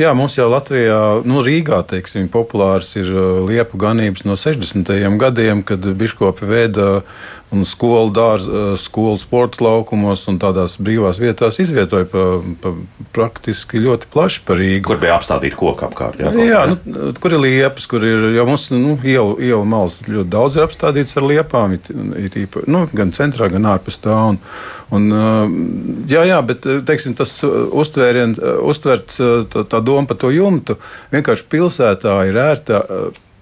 [0.00, 3.10] Jā, mums jau Latvijā, nu, Rīgā, teiksim, populārs ir
[3.48, 4.94] liepu ganības no 60.
[5.20, 6.88] gadiem, kad biškopi veida
[7.50, 12.24] un skolu dārza, eh, skolu sporta laukumos un tādās brīvās vietās izvietoja pa,
[12.62, 12.72] pa,
[13.16, 14.84] praktiski ļoti plaši par Rīgu.
[14.86, 16.20] Kur bija apstādīti koki apkārt?
[16.22, 16.78] Jā, jā nu,
[17.18, 21.18] kur ir liepas, kur ir, jo mums nu, ielu, ielu malas ļoti daudz ir apstādīts
[21.18, 21.90] ar liepām, it,
[22.22, 24.14] it, it, nu, gan centrā, gan ārpus tā.
[24.30, 24.38] Un,
[24.94, 25.56] un, eh,
[26.14, 29.18] jā, jā, bet eh, teiksim, tas uztvērien, uztverts
[29.50, 30.78] tā, tā doma par to jumtu
[31.10, 32.84] vienkārši pilsētā ir ērta,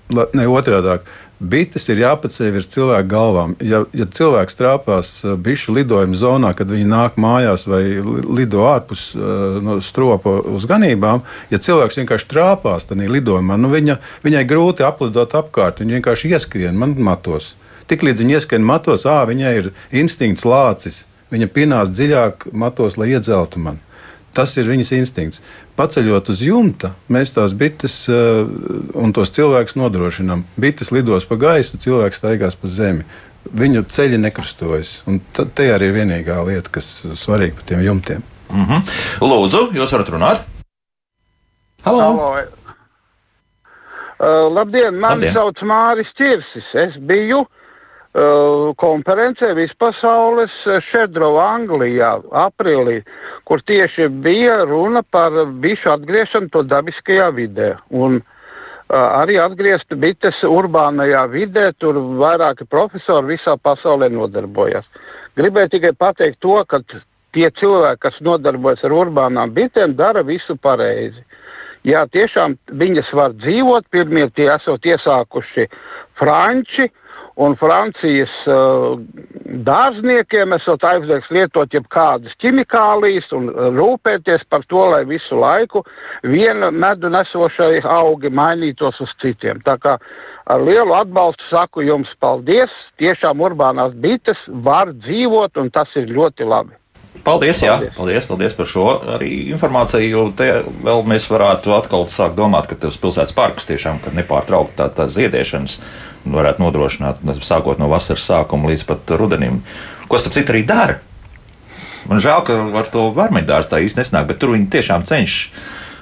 [0.09, 1.05] ne otrādāk
[1.39, 3.53] Bites ir jāpaceļ virs cilvēku galvām.
[3.63, 9.13] Ja, ja cilvēks trāpās uh, bišu lidojuma zonā, kad viņi nāk mājās vai lido ārpus
[9.15, 11.23] uh, no stropa uz ganībām,
[11.53, 15.79] ja cilvēks vienkārši trāpās tajā lidojumā, nu viņa, viņai grūti aplidot apkārt.
[15.79, 17.53] Viņa vienkārši ieskrien man matos.
[17.89, 21.05] Tiklīdz viņa ieskrien matos, ā, viņai ir instinkts lācis.
[21.31, 23.85] Viņa pinās dziļāk matos, lai iedzeltu mani.
[24.37, 25.43] Tas ir viņas instinkts.
[25.79, 28.45] Paceļot uz jumta, mēs tās bites uh,
[28.99, 30.45] un tos cilvēkus nodrošinām.
[30.61, 33.07] Bites lidos pa gaisu, cilvēks staigās pa zemi.
[33.49, 35.03] Viņu ceļi nekrustojas.
[35.09, 38.23] Un te arī ir vienīgā lieta, kas ir svarīga par tiem jumtiem.
[38.51, 38.95] Mm -hmm.
[39.21, 40.47] Lūdzu, jūs varat runāt?
[41.85, 42.01] Halo!
[42.01, 42.31] Halo.
[44.19, 45.35] Uh, labdien, mani labdien.
[45.35, 46.75] sauc Māris Čirsis.
[46.75, 47.68] Es biju Uh,
[48.79, 53.03] konferencē vispasaules Šedrova Anglijā aprīlī,
[53.45, 57.77] kur tieši bija runa par bišu atgriešanu to dabiskajā vidē.
[57.91, 58.25] Un, uh,
[58.89, 64.85] arī atgriezt bites urbānajā vidē, tur vairāki profesori visā pasaulē nodarbojas.
[65.37, 66.81] Gribēju tikai pateikt to, ka
[67.33, 71.23] tie cilvēki, kas nodarbojas ar urbānām bitēm, dara visu pareizi.
[71.89, 75.69] Jā, tiešām viņas var dzīvot, pirmie tie esot iesākuši
[76.19, 76.89] franči,
[77.39, 78.99] un Francijas uh,
[79.69, 85.85] dārzniekiem esot aizliegts lietot jebkādas ķimikālijas un rūpēties par to, lai visu laiku
[86.27, 89.63] viena medu nesošai augi mainītos uz citiem.
[89.65, 89.97] Tā kā
[90.51, 92.75] ar lielu atbalstu saku jums paldies.
[93.01, 96.78] Tiešām urbānās bites var dzīvot un tas ir ļoti labi.
[97.25, 100.23] Paldies, jā, paldies, paldies par šo arī informāciju.
[100.39, 100.49] Te
[100.85, 105.79] vēl mēs varētu atkal sākt domāt, ka tos pilsētas parkus tiešām nepārtraukti tā, tā ziedēšanas
[106.29, 109.63] varētu nodrošināt, sākot no vasaras sākuma līdz pat rudenim.
[110.09, 110.99] Ko starp citu arī dara?
[112.09, 115.51] Man žēl, ka ar to varmeņdārstu tā īsti nesnāk, bet tur viņi tiešām cenšas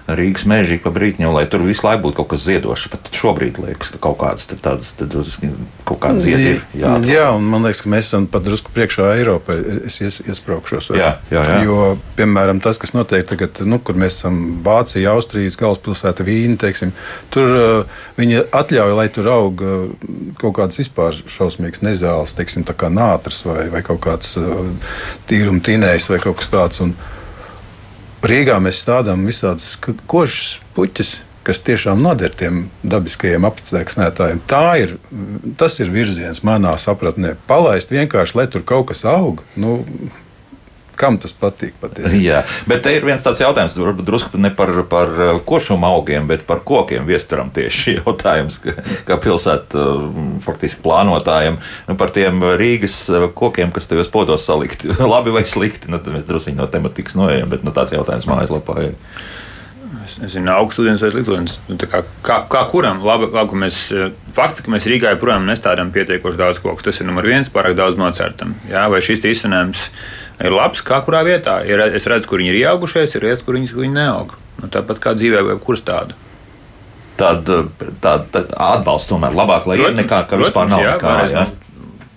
[0.06, 2.86] Rīgas mēžī pa brītņu, lai tur visu laiku būtu kaut kas ziedošs.
[2.92, 6.60] Pat šobrīd liekas, ka kaut kādas tādas kaut kādas ziedi ir.
[6.78, 9.56] Jā, jā, un man liekas, ka mēs esam pat drusku priekšā Eiropai.
[9.90, 10.92] Es ies, iesprāgšos.
[10.94, 11.56] Jā, jā, jā.
[11.66, 11.80] Jo,
[12.18, 16.94] piemēram, tas, kas notiek tagad, nu, kur mēs esam Vācija, Austrijas galvaspilsēta, Vīna, teiksim,
[17.34, 20.06] tur uh, viņi atļauj, lai tur aug uh,
[20.38, 24.70] kaut kādas vispār šausmīgas nezāles, teiksim, tā kā nātris vai, vai kaut kāds uh,
[25.26, 26.82] tīruma tinējs vai kaut kas tāds.
[26.86, 26.94] Un,
[28.24, 29.76] Rīgā mēs stādām visādas
[30.08, 31.12] košas puķis,
[31.46, 34.40] kas tiešām noder tiem dabiskajiem apceksnētājiem.
[34.80, 34.96] Ir,
[35.60, 37.36] tas ir virziens manā sapratnē.
[37.46, 39.44] Palaist vienkārši, lai tur kaut kas aug.
[39.54, 39.84] Nu,
[40.98, 42.22] kam tas patīk patiesībā.
[42.22, 46.46] Jā, bet te ir viens tāds jautājums, drusku ne par, par uh, košumu augiem, bet
[46.48, 48.76] par kokiem viesturam tieši jautājums, ka,
[49.08, 50.04] kā pilsētu uh,
[50.46, 55.92] faktiski plānotājiem, nu, par tiem Rīgas uh, kokiem, kas tajos podos salikti, labi vai slikti.
[55.92, 58.96] Nu, mēs druskuļi no tematikas noejam, bet nu, tāds jautājums mājaslapā ir
[60.22, 61.56] nezinu, augstūdens vai sliktūdens.
[61.68, 63.02] Nu, kā, kā, kā kuram?
[63.04, 63.80] Labi, labi, ka mēs,
[64.36, 67.98] fakts, ka mēs Rīgā joprojām nestādām pietiekoši daudz koku, tas ir numur viens, pārāk daudz
[68.00, 68.54] nocērtam.
[68.70, 71.60] Jā, vai šis izcinājums ir labs, kā kurā vietā.
[71.68, 74.36] Ir, es redzu, kur viņi ir ieaugušies, ir vietas, kur viņi, viņi neaug.
[74.60, 76.16] Nu, tāpat kā dzīvē, kuras tādu.
[77.16, 77.48] Tad
[78.04, 81.14] tā, tā atbalsts tomēr labāk, lai ir nekā protams, vispār nav jā, nekā.
[81.32, 81.46] Jā.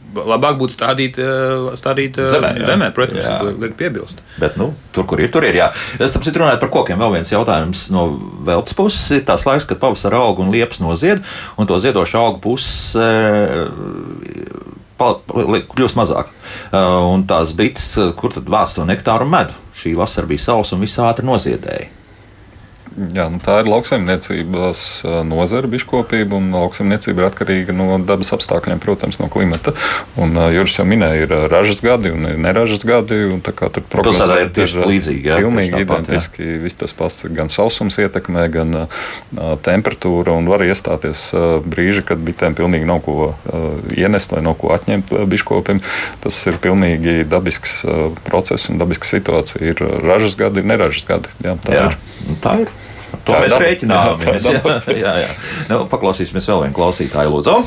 [0.10, 1.20] Labāk būtu stādīt,
[1.80, 2.66] stādīt zemē, jā.
[2.72, 3.28] zemē, protams,
[3.62, 4.24] liek piebilst.
[4.42, 5.56] Bet, nu, tur, kur ir, tur ir.
[5.56, 5.70] Jā.
[6.02, 7.00] Es tam citu runāju par kokiem.
[7.00, 8.08] Vēl viens jautājums no
[8.48, 11.22] veltes puses ir tas laiks, kad pavasara aug un liepas nozied,
[11.56, 13.06] un to ziedošu augu puse
[15.00, 16.34] kļūst mazāk.
[16.72, 19.56] Uh, un tās bites, kur tad vāc to nektāru un medu?
[19.80, 21.99] Šī vasara bija sausa un viss ātri noziedēja.
[23.00, 24.80] Jā, nu tā ir lauksaimniecības
[25.30, 29.72] nozara, biškopība, un lauksaimniecība ir atkarīga no dabas apstākļiem, protams, no klimata.
[30.20, 33.22] Un Juris jau minēja, ir ražas gadi un ir neražas gadi.
[33.46, 35.30] Tur prognozē ir tieši līdzīgi.
[35.30, 36.44] Jā, pilnīgi identiski.
[36.44, 36.58] Jā.
[36.66, 39.00] Viss tas pats gan sausums ietekmē, gan uh,
[39.64, 44.58] temperatūra, un var iestāties uh, brīži, kad bitēm pilnīgi nav ko uh, ienest vai nav
[44.60, 45.80] ko atņemt uh, biškopim.
[46.26, 49.64] Tas ir pilnīgi dabisks uh, process un dabiska situācija.
[49.72, 51.32] Ir ražas gadi, ir neražas gadi.
[51.46, 51.90] Jā, tā jā.
[51.90, 52.38] ir.
[52.44, 52.78] Tā ir.
[53.12, 53.62] To tā mēs daba.
[53.66, 54.50] rēķināmies.
[54.50, 55.30] Jā, jā, jā, jā.
[55.72, 57.58] Nu, paklausīsimies vēl vienu klausītāju, Lūdzu.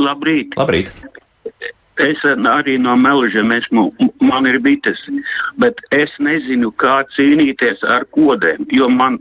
[0.00, 0.56] Labrīt!
[0.58, 0.90] Labrīt.
[2.02, 3.84] Es arī no melžiem esmu,
[4.18, 5.04] man ir bites,
[5.62, 9.20] bet es nezinu, kā cīnīties ar kodēm, jo man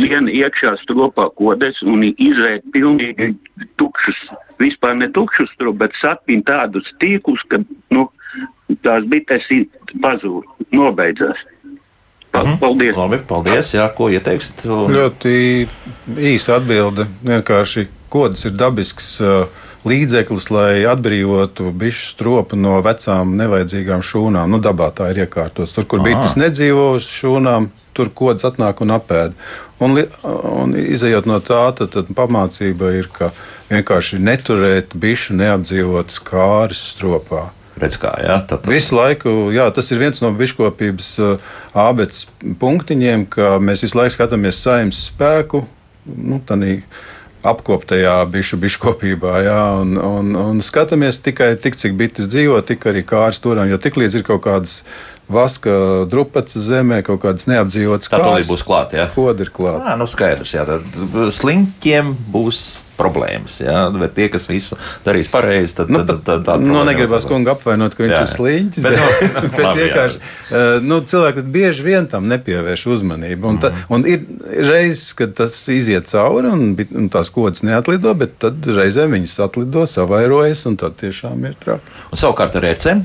[0.00, 3.34] lien iekšā stropā kodes un izvērt pilnīgi
[3.76, 4.22] tukšus,
[4.62, 7.60] vispār ne tukšus stropu, bet sapņu tādus tīklus, ka
[7.92, 8.08] nu,
[8.82, 9.50] tās bites
[10.00, 11.44] pazūd, nobeidzās.
[12.44, 12.58] Mhm.
[12.62, 12.96] Paldies!
[12.96, 13.74] Labi, paldies!
[13.74, 14.66] Jā, ko ieteiksit?
[14.66, 15.68] Ļoti
[16.16, 17.08] īsa atbilde.
[17.26, 19.16] Vienkārši kods ir dabisks.
[19.20, 24.50] Uh, līdzeklis, lai atbrīvotu bišu stropu no vecām, nevajadzīgām šūnām.
[24.50, 25.74] Nu, dabā tā ir iekārtots.
[25.76, 29.36] Tur, kur bites nedzīvo uz šūnām, tur kods atnāk un apēd.
[29.82, 33.30] Un, un izējot no tā, tad, tad pamācība ir, ka
[33.70, 37.50] vienkārši neturēt bišu neapdzīvotas kāras stropā.
[37.76, 38.70] Redz, kā, jā, tad, tad...
[38.72, 41.10] Visu laiku, jā, tas ir viens no biškopības
[41.76, 42.24] abets
[42.60, 45.66] punktiņiem, ka mēs visu laiku skatāmies saimnes spēku.
[46.06, 46.40] Nu,
[47.46, 53.04] apkoptajā bišu biškopībā, jā, un, un, un skatāmies tikai tik, cik bites dzīvo, tik arī
[53.06, 54.80] kārs turam, jo tik līdz ir kaut kādas
[55.28, 58.26] vaska drupas zemē, kaut kādas neapdzīvotas kādas.
[58.26, 59.06] Tā tūlīt būs klāta, jā.
[59.14, 59.94] Kodi ir klāta.
[59.98, 63.58] Nu skaidrs, jā, tad sliņķiem būs problēmas.
[63.60, 63.86] Ja?
[63.92, 66.70] Bet tie, kas visu darīs pareizi, tad, nu, tad, tad ir.
[66.70, 68.22] Nu, negribas kungu apvainot, ka viņš jā.
[68.22, 68.86] ir sliņķis.
[68.86, 73.50] Bet, bet, no, bet labi, vienkārši nu, cilvēki bieži vien tam nepievērš uzmanību.
[73.52, 73.92] Un, ta, mhm.
[73.92, 79.18] un ir reizes, kad tas iziet cauri un, un tās kodas neatlido, bet tad reizēm
[79.18, 81.96] viņas atlido, savairojas un tad tiešām ir traki.
[82.12, 83.04] Un savukārt ar ECM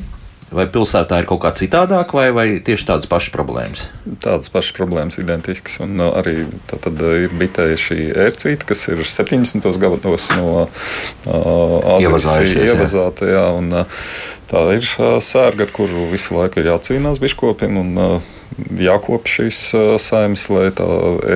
[0.51, 3.85] Vai pilsētā ir kaut kā citādāk, vai, vai tieši tādas pašas problēmas?
[4.19, 5.77] Tādas pašas problēmas, identiskas.
[5.85, 9.63] Un uh, arī tad, uh, ir bitē šī ērcīte, kas ir 70.
[9.79, 13.31] gados no uh, Azijas ievazāta.
[13.31, 14.03] Jā, un, uh,
[14.51, 17.79] tā ir uh, sērga, ar kuru visu laiku ir jācīnās biškopiem.
[17.85, 18.40] Un, uh,
[18.81, 19.59] jākop šīs
[20.01, 20.87] saimnes, lai tā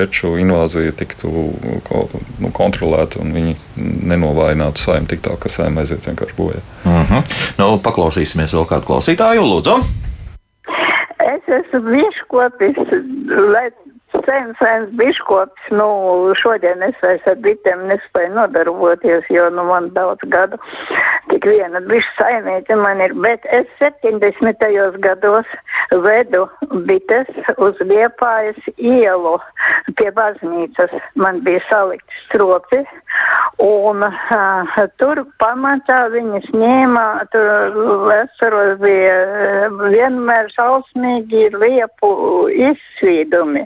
[0.02, 3.56] ērču invāzija tiktu nu, kontrolēta un viņi
[4.12, 6.64] nenovājinātu saimnu tik tālu, ka saimē aiziet vienkārši bojā.
[6.84, 7.14] Uh mhm.
[7.14, 7.38] -huh.
[7.62, 9.80] nu, paklausīsimies vēl kādu klausītāju, Lūdzu!
[11.26, 12.78] Es esmu vieškopis,
[13.54, 13.70] lai
[14.26, 15.88] sen, sens biškops, nu,
[16.38, 20.60] šodien es vairs ar bitēm nespēju nodarboties, jo nu, man daudz gadu
[21.30, 24.66] tik viena bišu saimniece man ir, bet es 70.
[25.04, 25.46] gados
[26.06, 26.46] vedu
[26.88, 29.36] bites uz Liepājas ielu
[29.98, 30.94] pie baznīcas.
[31.16, 32.82] Man bija salikti stropi,
[33.64, 42.12] un uh, tur pamatā viņas ņēma, tur atceros bija vienmēr šausmīgi liepu
[42.72, 43.66] izsvīdumi.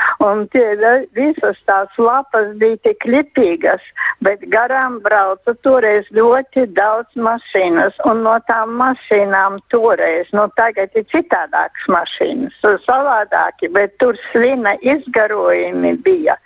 [0.21, 0.75] Un tie
[1.17, 3.81] visas tās lapas bija tik lipīgas,
[4.21, 7.97] bet garām brauca toreiz ļoti daudz mašīnas.
[8.09, 15.95] Un no tām mašīnām toreiz, nu tagad ir citādākas mašīnas, savādāki, bet tur svina izgarojumi
[16.05, 16.37] bija.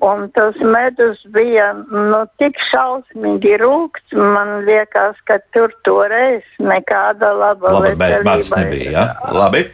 [0.00, 7.74] Un tas medus bija nu, tik šausmīgi rūkts, man liekas, ka tur toreiz nekāda laba
[8.00, 8.90] medus nebija.
[8.90, 9.06] Jā,
[9.36, 9.66] labi.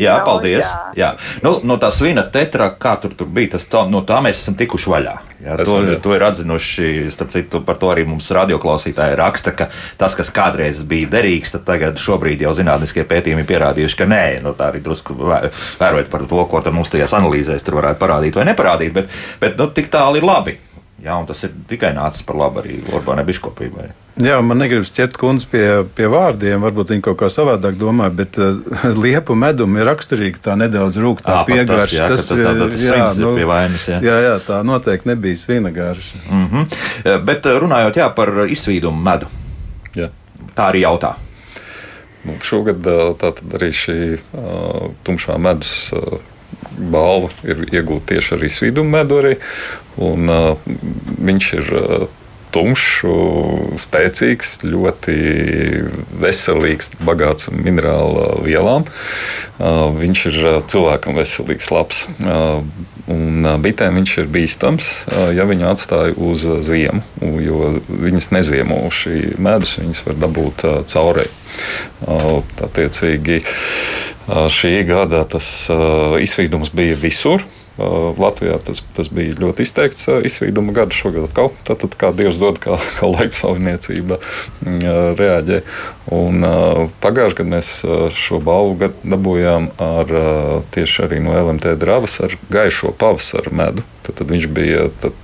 [0.00, 0.64] Jā, Nu, paldies.
[0.64, 0.92] jā.
[0.96, 1.10] Jā.
[1.44, 4.56] Nu, no tā svina tetra, kā tur, tur bija, tas tā, no tā mēs esam
[4.58, 5.14] tikuši vaļā.
[5.44, 5.96] Jā, to, Esam, jā.
[6.00, 9.68] to ir atzinuši, starp citu, par to arī mums radioklausītāji raksta, ka
[10.00, 14.54] tas, kas kādreiz bija derīgs, tad tagad šobrīd jau zinātniskie pētījumi pierādījuši, ka nē, nu,
[14.56, 15.50] tā arī drusku vē-
[15.82, 19.68] vērojot par to, ko mums tajās analīzēs tur varētu parādīt vai neparādīt, bet, bet nu,
[19.74, 20.56] tik tālu ir labi.
[21.04, 23.90] Jā, un tas ir tikai nācis par labu arī Orbānai biškopībai.
[24.24, 25.64] Jā, man negribas ķert kundzi pie,
[25.98, 28.60] pie vārdiem, varbūt viņi kaut kā savādāk domā, bet uh,
[29.04, 33.18] liepu medum ir raksturīga tā nedaudz rūkta pat tas, jā, tas tā- tā- tas svins
[33.20, 33.98] ir pie vainas, jā.
[34.06, 36.22] jā, jā, tā noteikti nebija svina garša.
[36.30, 37.24] Mm -hmm.
[37.26, 39.26] Bet eh, runājot jā, par izsvīdumu medu,
[39.94, 40.08] Jā.
[40.54, 41.14] tā arī jautā.
[42.24, 46.18] Nu, šogad ā, tātad arī šī uh, tumšā medus uh,
[46.78, 49.22] balva ir iegūta tieši arī svīdumu medu.
[49.22, 49.38] Arī,
[50.02, 50.68] un, uh,
[51.24, 52.06] viņš ir uh,
[52.54, 53.02] tumšs,
[53.82, 55.14] spēcīgs, ļoti
[56.22, 58.86] veselīgs, bagāts ar minerālu vielām.
[59.58, 60.38] Viņš ir
[60.70, 62.04] cilvēkam veselīgs, labs.
[63.10, 64.90] Un bitēm viņš ir bīstams,
[65.36, 67.02] ja viņu atstāja uz ziemu,
[67.42, 71.26] jo viņas neziemo šī medus, viņas var dabūt caurē.
[71.28, 71.42] Uh,
[72.04, 73.44] Attiecīgi,
[74.28, 75.50] šī gada tas
[76.22, 77.44] izsvīdums bija visur.
[77.74, 80.94] Latvijā tas, tas bija ļoti izteikts izsvīduma gads.
[80.94, 85.60] Šogad atkal tātad, kā Dievs dod, kā, kā laika saimniecība uh, reaģē.
[86.14, 86.46] Un,
[87.02, 87.72] Pagājušajā gadā mēs
[88.20, 90.14] šo balvu dabūjām ar,
[90.76, 93.86] tieši arī no LMT dravas ar gaišo pavasaru medu.
[94.04, 95.16] Tad, tad viņš bija tad,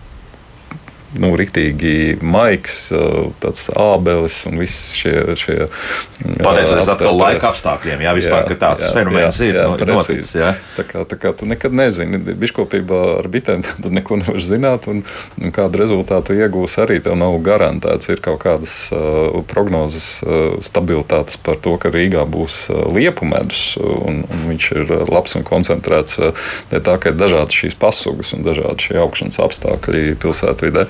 [1.19, 5.15] nu, rīktīgi maigs, uh, tāds ābelis un viss šie.
[5.39, 5.89] šie uh,
[6.21, 9.97] Pateicoties atkal laika apstākļiem, jā, vispār, ka tāds fenomens ir nu, ir precīzi.
[9.97, 10.33] noticis.
[10.37, 10.51] Jā.
[10.77, 15.03] Tā kā, tā kā tu nekad nezini, biškopībā ar bitēm tu neko nevar zināt, un,
[15.41, 18.13] un kādu rezultātu iegūs arī tev nav garantēts.
[18.13, 23.75] Ir kaut kādas uh, prognozes, uh, stabilitātes par to, ka Rīgā būs uh, liepu medus,
[23.81, 26.21] un, un viņš ir uh, labs un koncentrēts.
[26.21, 30.87] Uh, tā kā ir dažādas šīs pasugas un dažādi šie augšanas apstākļi pilsētvidē.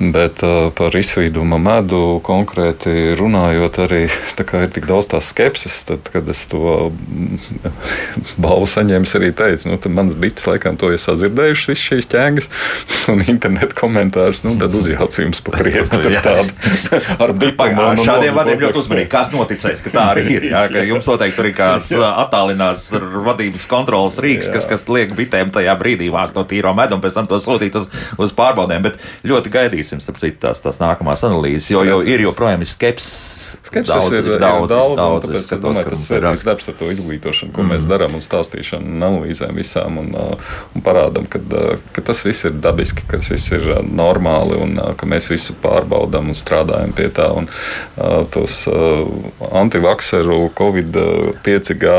[0.00, 6.28] Bet uh, par izsvīduma medu konkrēti runājot, arī ir tik daudz tās skepses, tad, kad
[6.32, 7.36] es to mm,
[8.44, 12.48] balvu saņēmu, arī teicu, nu, tad manas bites laikam to ir sadzirdējušas, visas šīs ķēngas
[13.12, 14.40] un internetu komentārus.
[14.46, 16.24] Nu, tad uzjauc jums pa priekšu Jā.
[16.24, 17.76] tādu ar bitām.
[17.90, 19.10] Un- šādiem vārdiem ļoti uzmanīgi.
[19.12, 20.48] Kāds noticēs, ka tā arī ir?
[20.48, 25.12] Jā, ka jums noteikti ir kāds ā, attālināts ar vadības kontrolas rīks, kas, kas liek
[25.18, 28.88] bitēm tajā brīdī vākt no tīro medu un pēc tam to sūtīt uz, uz pārbaudēm.
[28.88, 29.52] Bet ļoti
[29.90, 33.58] gaidīsim, citu, tās, tās nākamās analīzes, jo, jo ir joprojām ir skepsis.
[33.66, 36.20] Skepsis daudz, ir daudz, daudz, daudz, daudz es es skatos, domāju, ka tas ir ir
[36.20, 37.72] svarīgs darbs ar to izglītošanu, ko mm.
[37.74, 42.22] mēs darām un stāstīšanu un analīzēm visām un, uh, un parādām, ka, uh, ka tas
[42.26, 46.38] viss ir dabiski, ka tas viss ir uh, normāli un ka mēs visu pārbaudām un
[46.38, 47.30] strādājam pie tā.
[47.40, 47.48] Un,
[48.32, 48.64] tos
[49.60, 51.94] antivakseru, Covid, uh, 5G,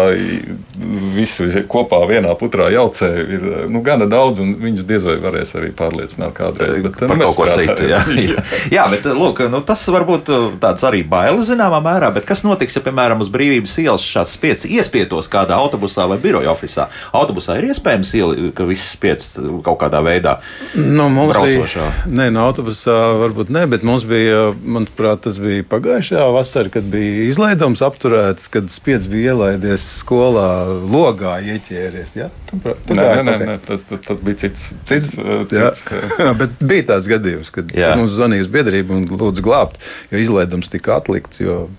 [1.15, 5.71] visu kopā vienā putrā jaucē ir nu, gana daudz un viņus diez vai varēs arī
[5.77, 6.81] pārliecināt kādreiz.
[6.85, 7.80] Bet, par mēs kaut ko citu.
[7.89, 8.35] Jā, strādājam.
[8.35, 8.43] jā.
[8.75, 12.11] jā bet lūk, nu, tas varbūt uh, tāds arī bailes zināmā mērā.
[12.15, 16.53] Bet kas notiks, ja, piemēram, uz brīvības ielas šāds spiedz iespietos kādā autobusā vai biroja
[16.53, 16.89] oficiālā?
[17.17, 19.31] Autobusā ir iespējams ielikt, ka viss spiedz
[19.65, 20.37] kaut kādā veidā.
[20.75, 21.87] Nu, mums Braucošā.
[21.87, 22.15] bija.
[22.21, 27.27] Nē, no autobusā varbūt ne, bet mums bija, manuprāt, tas bija pagājušajā vasarā, kad bija
[27.29, 30.49] izlaidums apturēts, kad spiedz bija ielaidies skolā,
[30.91, 32.15] logā ieķēries.
[32.19, 32.29] Ja?
[32.49, 33.45] Tu tu Nē, nē, nē, pakaļ?
[33.47, 34.65] nē tas, tas, tas bija cits.
[34.87, 35.85] Cits, jā, cits
[36.19, 37.93] uh, bet bija tāds gadījums, kad, Jā.
[37.99, 39.77] mums zvanīja uz biedrību un lūdza glābt,
[40.11, 41.69] jo izlaidums tika atlikts, jo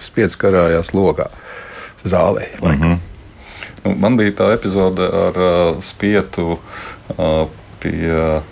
[0.00, 1.28] spiedz karājās logā
[2.04, 2.48] zālē.
[2.62, 2.98] laikam.
[3.84, 7.46] Nu, man bija tā epizode ar uh, spietu uh,
[7.84, 8.00] pie.
[8.08, 8.50] Uh,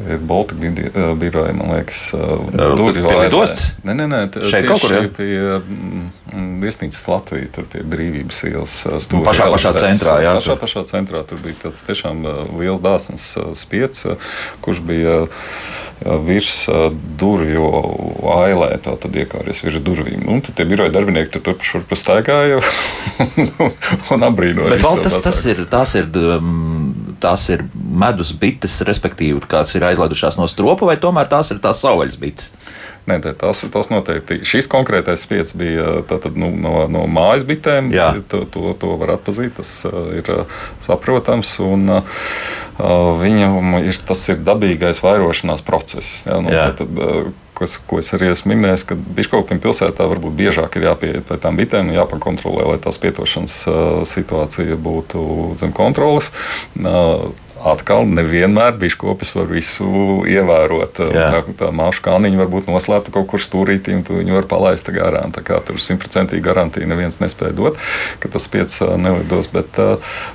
[0.00, 2.14] Baltika uh, biroja, man liekas,
[3.20, 3.66] lidostas?
[3.84, 8.38] Nē, nē, nē t- Šeit tieši kaut kur, pie mm, viesnīcas Latvijas, tur pie brīvības
[8.50, 9.24] ielas stūra.
[9.26, 12.22] pašā- pašā centrā, jā, Pašā, pašā centrā tur bija tāds tiešām
[12.60, 14.06] liels dāsns uh, spiets,
[14.62, 15.16] kurš bija
[16.24, 16.64] virs
[17.20, 17.66] durvju
[18.32, 20.22] ailē, tā tad iekāries virs durvīm.
[20.32, 22.62] Un tad tie biroja darbinieki tur turp šurp staigāja
[24.14, 24.70] un apbrīnoja.
[24.78, 26.08] Bet vēl tas, tas ir, tās ir,
[27.20, 31.82] tās ir medus bites, respektīvi, kādas ir aizlaidušās no stropa, vai tomēr tās ir tās
[31.84, 32.48] savvaļas bites?
[33.08, 34.40] Nē, tas, tas noteikti.
[34.46, 37.92] Šis konkrētais spiedz bija tātad, nu, no, no mājas bitēm.
[37.94, 38.12] Jā.
[38.30, 41.56] To, to, to var atpazīt, tas uh, ir uh, saprotams.
[41.64, 42.00] Un,
[43.20, 46.22] viņam ir tas ir dabīgais vairošanās process.
[46.24, 46.70] Jā, nu, Jā.
[46.70, 50.88] tad, tad, uh, kas, ko es arī esmu minējis, ka Biškopam pilsētā varbūt biežāk ir
[50.88, 53.76] jāpieiet pie tām bitēm jāpakontrolē, lai tā spietošanas uh,
[54.08, 55.26] situācija būtu
[55.60, 56.32] zem kontroles.
[57.60, 59.86] Atkal nevienmēr biškopis var visu
[60.28, 61.00] ievērot.
[61.12, 61.26] Jā.
[61.32, 64.88] Tā, tā māšu kāniņa var būt noslēpta kaut kur stūrītī, un tu viņu var palaist
[64.94, 65.34] garām.
[65.36, 67.76] Tā kā tur simtprocentīgi garantija neviens nespēja dot,
[68.22, 69.50] ka tas piec ā, nelidos.
[69.52, 69.76] Bet,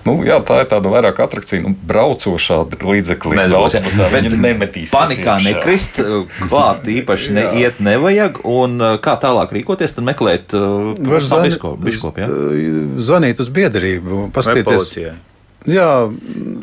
[0.05, 3.41] nu, jā, tā ir tāda vairāk atrakcija, nu, braucošā līdzeklī.
[3.41, 3.83] Jā.
[4.45, 4.93] Nemetīs.
[4.93, 5.49] Panikā iekšā.
[5.49, 6.01] nekrist,
[6.45, 8.43] klāt īpaši neiet nevajag.
[8.45, 10.93] Un kā tālāk rīkoties, tad meklēt uh,
[11.89, 12.27] biškopu.
[13.05, 15.33] Zvanīt uz biedrību, paskatīties.
[15.65, 15.89] Jā,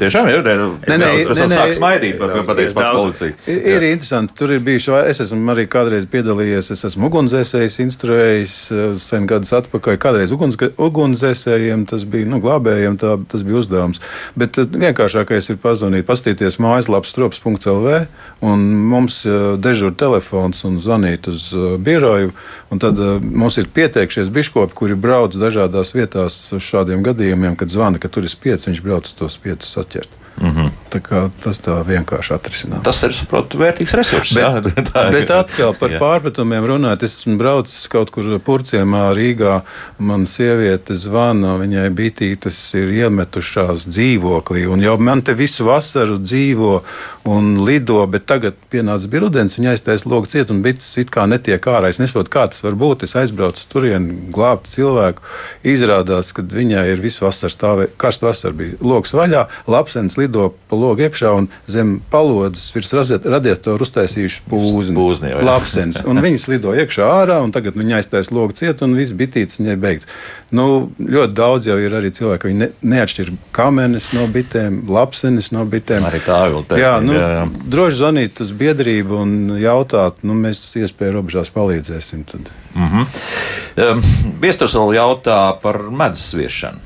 [0.02, 0.42] Tiešām ir.
[0.42, 1.56] Nē, nē, es nē, nē.
[1.56, 3.34] sāku smaidīt, bet pateicu pats policija.
[3.46, 4.34] Ir, ir interesanti.
[4.38, 6.72] Tur ir bijuši, es esmu arī kādreiz piedalījies.
[6.74, 9.98] Es esmu ugunsdzēsējs, instruējis eh, sen gadus atpakaļ.
[10.02, 14.02] Kādreiz uguns, ugunsdzēsējiem tas bija, nu, glābējiem tā, tas bija uzdevums.
[14.38, 18.02] Bet eh, vienkāršākais ir pazvanīt, paskatīties mājaslapā strops.lv
[18.42, 21.50] un mums eh, dežur telefons un zvanīt uz
[21.84, 22.34] biroju.
[22.72, 28.00] Un tad mums ir pieteikšies biškopi, kuri brauc dažādās vietās uz šādiem gadījumiem, kad zvana,
[28.00, 30.21] ka tur ir spiedz, viņš brauc tos spiedzus atķert.
[30.40, 30.70] Mm -hmm.
[30.92, 32.82] Tā kā tas tā vienkārši atrisinās.
[32.84, 34.34] Tas ir, saprotu, vērtīgs resurss.
[34.34, 34.50] Bet, jā,
[34.92, 35.12] tā ir.
[35.12, 35.98] bet atkal par Jā.
[35.98, 39.60] pārpratumiem runājot, es esmu braucis kaut kur Purciemā, Rīgā.
[39.98, 46.82] Man sieviete zvana, viņai bitītes ir iemetušās dzīvoklī, un jau man te visu vasaru dzīvo
[47.24, 51.26] un lido, bet tagad pienāca bija rudens, viņa aiztaisa logu ciet, un bites it kā
[51.30, 51.88] netiek ārā.
[51.88, 53.04] Es nesaprotu, kā tas var būt.
[53.06, 55.22] Es aizbraucu uz turieni, glābt cilvēku.
[55.62, 60.78] Izrādās, ka viņai ir visu vasaru stāvē, karsta vasara bija logs vaļā, lapsens lido pa
[60.78, 62.92] logu iekšā un zem palodzes virs
[63.22, 64.96] radiatoru uztaisījuši pūzni.
[64.96, 65.42] Pūzni jau.
[65.46, 66.00] Lapsens.
[66.08, 69.76] Un viņas lido iekšā ārā, un tagad viņa aiztaisa logu ciet, un viss bitīts viņai
[69.82, 70.08] beigts.
[70.52, 75.64] Nu, ļoti daudz jau ir arī cilvēki, viņi ne, neatšķir kamenes no bitēm, lapsenes no
[75.68, 76.04] bitēm.
[76.08, 77.44] Arī tā ir taisnība, Jā, nu, jā, jā.
[77.74, 82.24] droši zvanīt uz biedrību un jautāt, nu, mēs iespēju robežās palīdzēsim.
[82.28, 82.52] Tad.
[82.76, 84.02] Um,
[84.42, 86.82] Viesturs vēl jautā par medus sviešanu.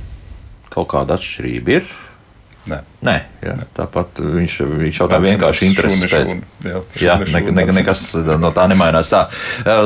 [0.73, 1.95] Kaut kāda atšķirība ir?
[2.67, 2.81] Nē.
[3.07, 3.15] Nē,
[3.45, 6.31] jā, tāpat viņš, viņš jautā vienkārši interesi Šūni, pēc.
[6.33, 6.47] šūni.
[6.67, 8.03] Jā, Jā, ne, ne, nekas
[8.43, 9.11] no tā nemainās.
[9.13, 9.21] Tā.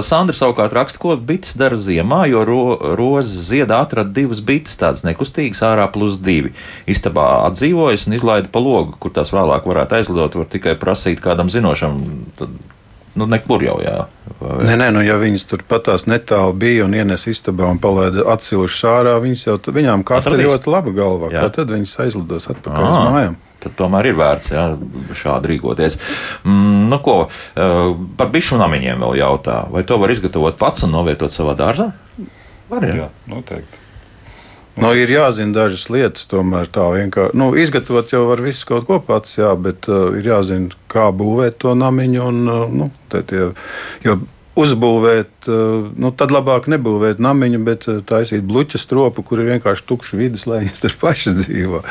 [0.06, 2.62] Sandra savukārt raksta, ko bites dara ziemā, jo ro,
[2.96, 6.54] rozes ziedā atrada divas bites, tādas nekustīgas, ārā plus divi.
[6.88, 11.52] Istabā atdzīvojas un izlaida pa logu, kur tās vēlāk varētu aizlidot, var tikai prasīt kādam
[11.52, 12.00] zinošam.
[12.40, 12.56] Tad,
[13.16, 14.06] nu, nekur jau, jā.
[14.40, 18.22] Vai- Nē, nē, nu, ja viņas tur patās netālu bija un ienes istabā un palaida
[18.32, 20.46] atsevišķi ārā, viņas jau tu- viņām katra Atradīs.
[20.48, 21.30] ļoti laba galva.
[21.50, 23.36] Tad viņas aizlidos atpakaļ uz Ā, mājām?
[23.60, 24.62] Tad tomēr ir vērts jā,
[25.12, 25.98] šādi rīkoties.
[26.44, 29.68] Mm, nu, ko, eh, par bišu namiņiem vēl jautā.
[29.70, 31.92] Vai to var izgatavot pats un novietot savā dārzā?
[32.70, 32.94] Var, jā.
[32.94, 33.76] Jā, noteikti.
[34.80, 37.36] Nu, ir jāzina dažas lietas, tomēr tā vienkārši.
[37.36, 41.60] Nu, izgatavot jau var visu kaut ko pats, jā, bet uh, ir jāzina, kā būvēt
[41.60, 42.22] to namiņu.
[42.30, 43.50] Un, uh, nu, tie,
[44.06, 44.16] jo
[44.60, 49.86] uzbūvēt, uh, nu, tad labāk nebūvēt namiņu, bet uh, taisīt bluķa stropu, kur ir vienkārši
[49.88, 51.82] tukša vidas, lai viņas tur paši dzīvo.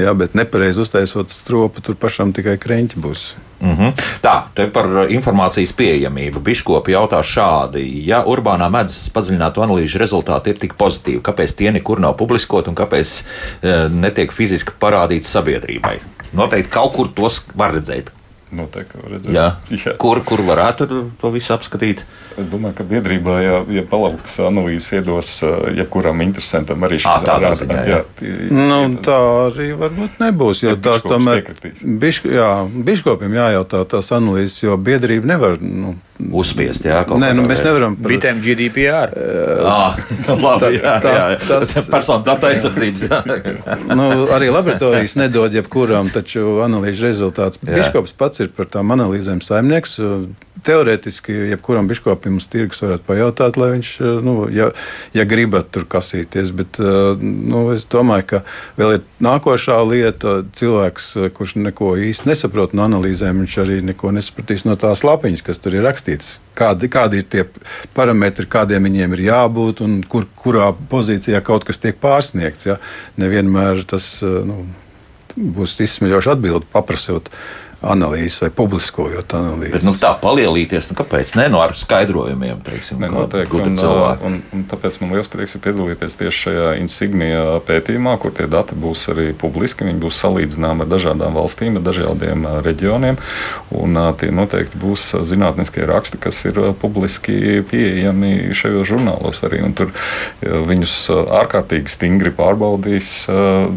[0.00, 3.28] Jā, bet nepareizi uztaisot stropu, tur pašam tikai kreņķi būs.
[3.60, 4.02] Mm -hmm.
[4.22, 6.40] Tā, te par uh, informācijas pieejamību.
[6.40, 12.00] Biškopi jautā šādi, ja urbānā medus padziļinātu analīžu rezultāti ir tik pozitīvi, kāpēc tie nekur
[12.00, 13.22] nav publiskoti un kāpēc
[13.62, 15.98] e, netiek fiziski parādīti sabiedrībai?
[16.32, 18.17] Noteikti kaut kur tos var redzēt.
[18.50, 19.34] Noteikti var redzēt.
[19.34, 19.46] Jā.
[19.76, 19.92] Jā.
[20.00, 20.86] Kur, kur varētu
[21.20, 22.00] to visu apskatīt?
[22.40, 27.50] Es domāju, ka biedrībā, ja, ja palauks analīzes iedos uh, jebkuram interesantam, arī Ā, tādā
[27.60, 28.00] ziņā, jā.
[28.16, 29.18] tie- Nu, tā
[29.50, 30.62] arī varbūt nebūs.
[30.64, 31.44] Jo Ja tās tomēr
[31.84, 32.48] bišk, jā,
[32.88, 35.58] biškopiem jājautā tās analīzes, jo biedrība nevar.
[35.60, 37.94] Nu, Uzspiest, jā, kaut Nē, nu, mēs nevaram.
[37.94, 39.12] par- Bitēm GDPR.
[39.64, 39.94] Ah,
[40.46, 41.38] labi, jā, Tas- jā, jā.
[41.46, 43.04] tas- Personu datu aizsardzības.
[44.00, 47.62] nu, arī laboratorijas nedod jebkuram, taču analīžu rezultāts.
[47.62, 47.78] Jā.
[47.78, 49.94] Biškops pats ir par tām analīzēm saimnieks.
[50.68, 53.92] Teorētiski, jebkuram biškopam uz tirgus varētu pajautāt, lai viņš,
[54.24, 54.68] nu, ja,
[55.16, 56.50] ja gribat tur kasīties.
[56.56, 58.40] Bet nu, es domāju, ka
[58.76, 60.38] vēl ir nākošā lieta.
[60.58, 61.06] Cilvēks,
[61.36, 65.78] kurš neko īsti nesaprot no analīzēm, viņš arī neko nesapratīs no tās lapiņas, kas tur
[65.78, 66.36] ir rakstīts.
[66.58, 67.46] Kādi, kādi ir tie
[67.96, 72.68] parametri, kādiem viņiem ir jābūt un kur, kurā pozīcijā kaut kas tiek pārsniegts.
[72.68, 72.76] Ja?
[73.20, 74.66] Nevienmēr tas nu,
[75.38, 77.32] būs izsmeļoši atbildi, paprasot
[77.78, 79.76] analīzes vai publiskojot analīzes.
[79.76, 82.62] Bet, nu, tā palielīties, nu, kāpēc ne no ar skaidrojumiem?
[82.66, 83.60] Teiksim, Ne, noteikti.
[83.62, 88.34] Un, uh, un, un tāpēc man liels prieks ir piedalīties tieši šajā insignia pētījumā, kur
[88.34, 89.86] tie dati būs arī publiski.
[89.86, 93.20] Viņi būs salīdzināmi ar dažādām valstīm, ar dažādiem uh, reģioniem.
[93.78, 99.62] Un, uh, tie noteikti būs zinātniskie raksti, kas ir publiski pieejami šajos žurnālos arī.
[99.62, 99.94] Un tur
[100.42, 100.96] viņus
[101.38, 103.12] ārkārtīgi stingri pārbaudīs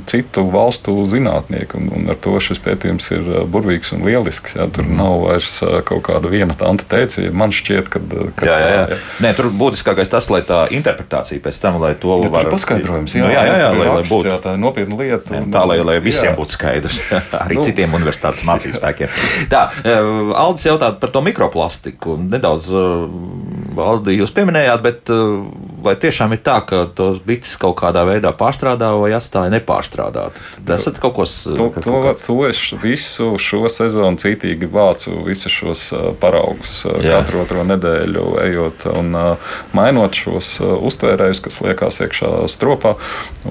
[0.09, 1.77] citu valstu zinātnieki.
[1.77, 3.45] Un, un ar to šis pētījums ir uh,
[3.91, 4.55] burvīgs un lielisks.
[4.55, 4.67] Jā.
[4.73, 7.23] Tur nav vairs uh, kaut kāda viena tanta teica.
[7.33, 7.99] Man šķiet, ka,
[8.35, 8.85] ka Jā, jā, jā.
[8.87, 8.97] tā, jā.
[9.25, 13.23] Nē, tur būtiskākais tas, lai tā interpretācija pēc tam, lai to Ja, var paskaidrojums, jā,
[13.25, 14.29] Nu, jā, jā, jā, ir lai, lai raksts, būtu.
[14.31, 15.33] jā, tā nopietna lieta.
[15.35, 16.37] Jā, un- Tā lai, lai visiem jā.
[16.37, 16.99] būtu skaidrs,
[17.43, 17.63] arī Nu.
[17.67, 19.07] citiem universitātes mācību spēkiem.
[19.51, 19.63] Tā,
[20.35, 22.17] Aldis jautā par to mikroplastiku.
[22.17, 25.21] Nedaudz, eh, Aldi, jūs pieminējāt, bet eh,
[25.85, 30.39] vai tiešām ir tā, ka tos bites kaut kādā veidā pārstrādā vai atstāja nepārstrādāt?
[30.57, 34.67] Tad esat kaut ko s- To, kaut to, ko- to es visu šo sezonu cītīgi
[34.71, 37.21] vācu, visus šos uh, paraugus uh, Jā.
[37.21, 42.95] katru otro nedēļu, ejot un uh, mainot šos uh, uztvērējus, kas liekas iekšā stropā.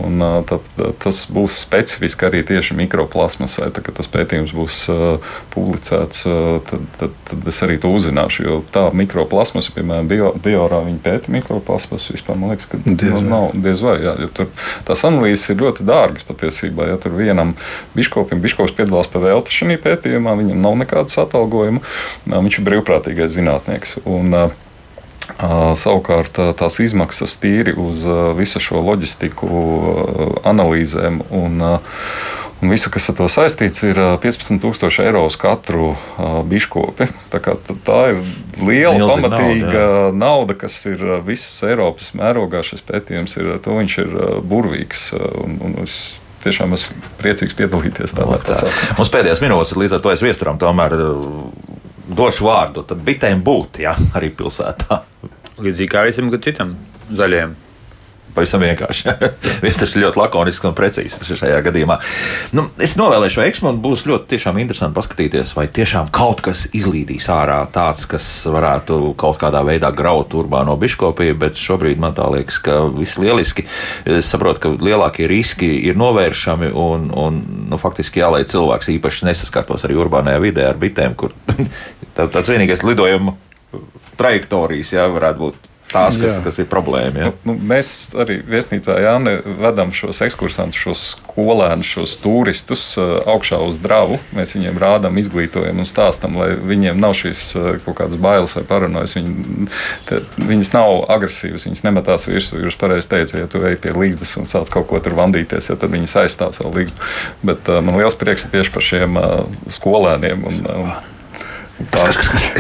[0.00, 3.70] Un, uh, tad, uh, tas būs specifiski arī tieši mikroplasmasai.
[3.70, 8.44] Tad, kad tas pētījums būs uh, publicēts, uh, tad, tad, tad es arī to uzzināšu.
[8.46, 12.16] Jo tā mikroplasmasa, piemēram, bio, biorā viņa pēta mikroplasmasu.
[12.16, 13.22] Vispār man liekas, ka Diez vai.
[13.30, 13.96] nav diez vai.
[14.04, 14.50] Jā, tur
[14.88, 16.88] tās analīzes ir ļoti dārgas patiesībā.
[16.90, 17.54] Ja tur vienam
[17.96, 21.84] biškopam, biškops piedalās pa velti šajā pētījumā, viņam nav nekādas atalgojuma.
[22.26, 24.00] Viņš ir brīvprātīgais zinātnieks.
[24.04, 24.50] Un,
[25.78, 28.02] Savukārt tās izmaksas tīri uz
[28.34, 29.46] visu šo loģistiku,
[30.50, 31.76] analīzēm un, ā,
[32.60, 37.08] un visu, kas ar to saistīts, ir ā, 15,000 eiro uz katru ā, biškopi.
[37.32, 37.56] Tā, kā
[37.86, 38.22] tā ir
[38.60, 42.64] liela, Milzīga pamatīga nauda, nauda, kas ir visas Eiropas mērogā.
[42.66, 43.54] Šis pētījums ir,
[44.04, 44.18] ir
[44.50, 45.10] burvīgs.
[45.44, 48.54] Un, un es tiešām esmu priecīgs piedalīties tādā Lūk, tā.
[48.54, 48.98] pasākumā.
[49.00, 50.96] Mums pēdējās minūtes, līdz ar to es viesturam tomēr
[52.20, 52.84] došu vārdu.
[52.88, 55.02] Tad bitēm būt, jā, arī pilsētā.
[55.60, 56.76] Līdzīgi kā visam citam
[57.12, 57.56] zaļiem.
[58.34, 59.14] Pavisam vienkārši.
[59.64, 61.96] Viens ir ļoti lakonisks un precīzs šajā gadījumā.
[62.56, 67.58] Nu, es novēlēšu eksmu, un būs ļoti interesanti paskatīties, vai tiešām kaut kas izlīdīs ārā
[67.72, 72.82] tāds, kas varētu kaut kādā veidā graut urbāno biškopiju, bet šobrīd man tā liekas, ka
[72.94, 73.66] viss lieliski.
[74.04, 79.28] Es saprotu, ka lielākie riski ir novēršami, un, un nu, faktiski jā, lai cilvēks īpaši
[79.30, 81.34] nesaskartos arī urbānajā vidē ar bitēm, kur
[82.16, 83.36] tā, tāds vienīgais lidojuma
[84.20, 86.42] trajektorijas jā, varētu būt tās, kas, Jā.
[86.44, 87.20] kas ir problēma.
[87.20, 87.30] Jā.
[87.30, 93.60] Nu, nu, mēs arī viesnīcā Jāne, vedam šos ekskursantus, šos skolēnus, šos turistus uh, augšā
[93.64, 94.20] uz dravu.
[94.36, 98.64] Mēs viņiem rādām, izglītojam un stāstam, lai viņiem nav šīs uh, kaut kādas bailes vai
[98.68, 99.16] paranojas.
[99.18, 99.68] Viņi,
[100.08, 102.62] te, viņas nav agresīvas, viņas nemetās virsū.
[102.64, 105.78] Jūs pareizi teicāt, ja tu ej pie līgzdas un sāc kaut ko tur vandīties, ja,
[105.80, 107.10] tad viņas aizstāv savu līgstu.
[107.46, 110.46] Bet uh, man liels prieks ir tieši par šiem uh, skolēniem.
[110.50, 110.62] Un,
[111.80, 112.06] um, tā,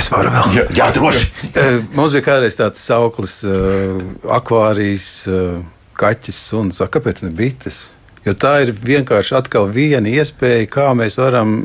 [0.00, 0.54] Es varu vēl.
[0.56, 0.66] Jā.
[0.80, 1.26] Jā, droši.
[1.52, 4.00] Eh, Mums bija kādreiz tāds sauklis, uh,
[4.36, 5.58] akvārijas, uh,
[6.00, 6.80] kaķis, suns.
[6.80, 7.90] A, Kāpēc ne bites?
[8.26, 11.62] Jo tā ir vienkārši atkal viena iespēja, kā mēs varam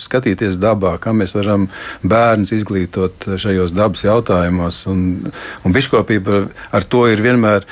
[0.00, 1.68] skatīties dabā, kā mēs varam
[2.02, 4.82] bērnus izglītot šajos dabas jautājumos.
[4.90, 5.30] Un,
[5.64, 6.40] un biškopība
[6.74, 7.66] ar to ir vienmēr,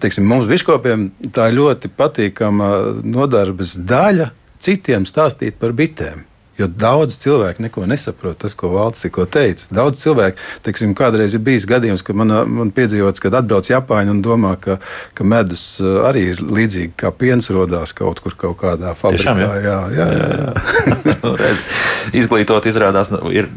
[0.00, 2.70] teiksim, mums biškopiem tā ir ļoti patīkama
[3.04, 4.30] nodarbes daļa
[4.64, 6.24] citiem stāstīt par bitēm.
[6.58, 9.66] Jo daudz cilvēku neko nesaprot, tas, ko valsts tikko teica.
[9.74, 14.22] Daudz cilvēku, teiksim, kādreiz ir bijis gadījums, kad man, man piedzīvots, kad atbrauc Japāņi un
[14.22, 14.78] domā, ka,
[15.18, 19.34] ka medus uh, arī ir līdzīgi kā piens rodās kaut kur kaut kādā fabrikā.
[19.34, 19.50] Tiešām, jā?
[19.66, 21.54] jā, jā, jā, jā.
[22.22, 23.50] Izglītot, izrādās, nu, ir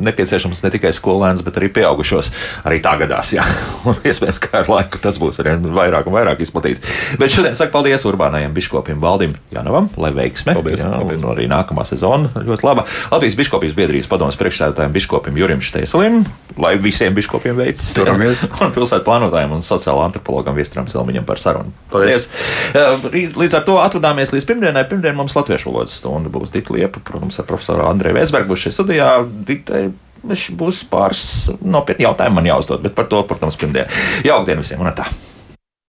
[0.00, 2.30] nepieciešams ne tikai skolēns, bet arī pieaugušos.
[2.68, 3.44] Arī tā gadās, jā.
[3.88, 6.82] Un iespējams, ka ar laiku tas būs arī vairāk un vairāk izplatīts.
[7.20, 10.54] Bet šodien saku paldies urbānajam biškopim Valdim Janovam, lai veiksme.
[10.58, 11.22] Paldies, jā, paldies.
[11.22, 12.86] Un arī nākamā sezona ļoti laba.
[13.12, 16.22] Latvijas biškopijas biedrijas padomas priekšsēdētājiem biškopim Jurim Štēselim,
[16.60, 17.92] lai visiem biškopiem veicas.
[17.96, 18.44] Turamies.
[18.64, 21.72] Un pilsētu plānotājiem un sociālā antropologam Viestram Celmiņam par sarunu.
[21.92, 22.28] Paldies.
[22.74, 24.84] Eh, rīt- Līdz ar to atvadāmies līdz pirmdienai.
[24.90, 28.56] Pirmdien mums latviešu valodas stunda būs Dita Liepa, protams, ar profesoru Andreju Vēsbergu.
[28.58, 29.08] Šajā studijā
[29.48, 29.89] Ditai
[30.24, 31.24] būs pāris
[31.62, 33.90] nopietni jautājumi man jāuzdod, bet par to, protams, pirmdien.
[34.26, 35.08] Jauktdien visiem un tā!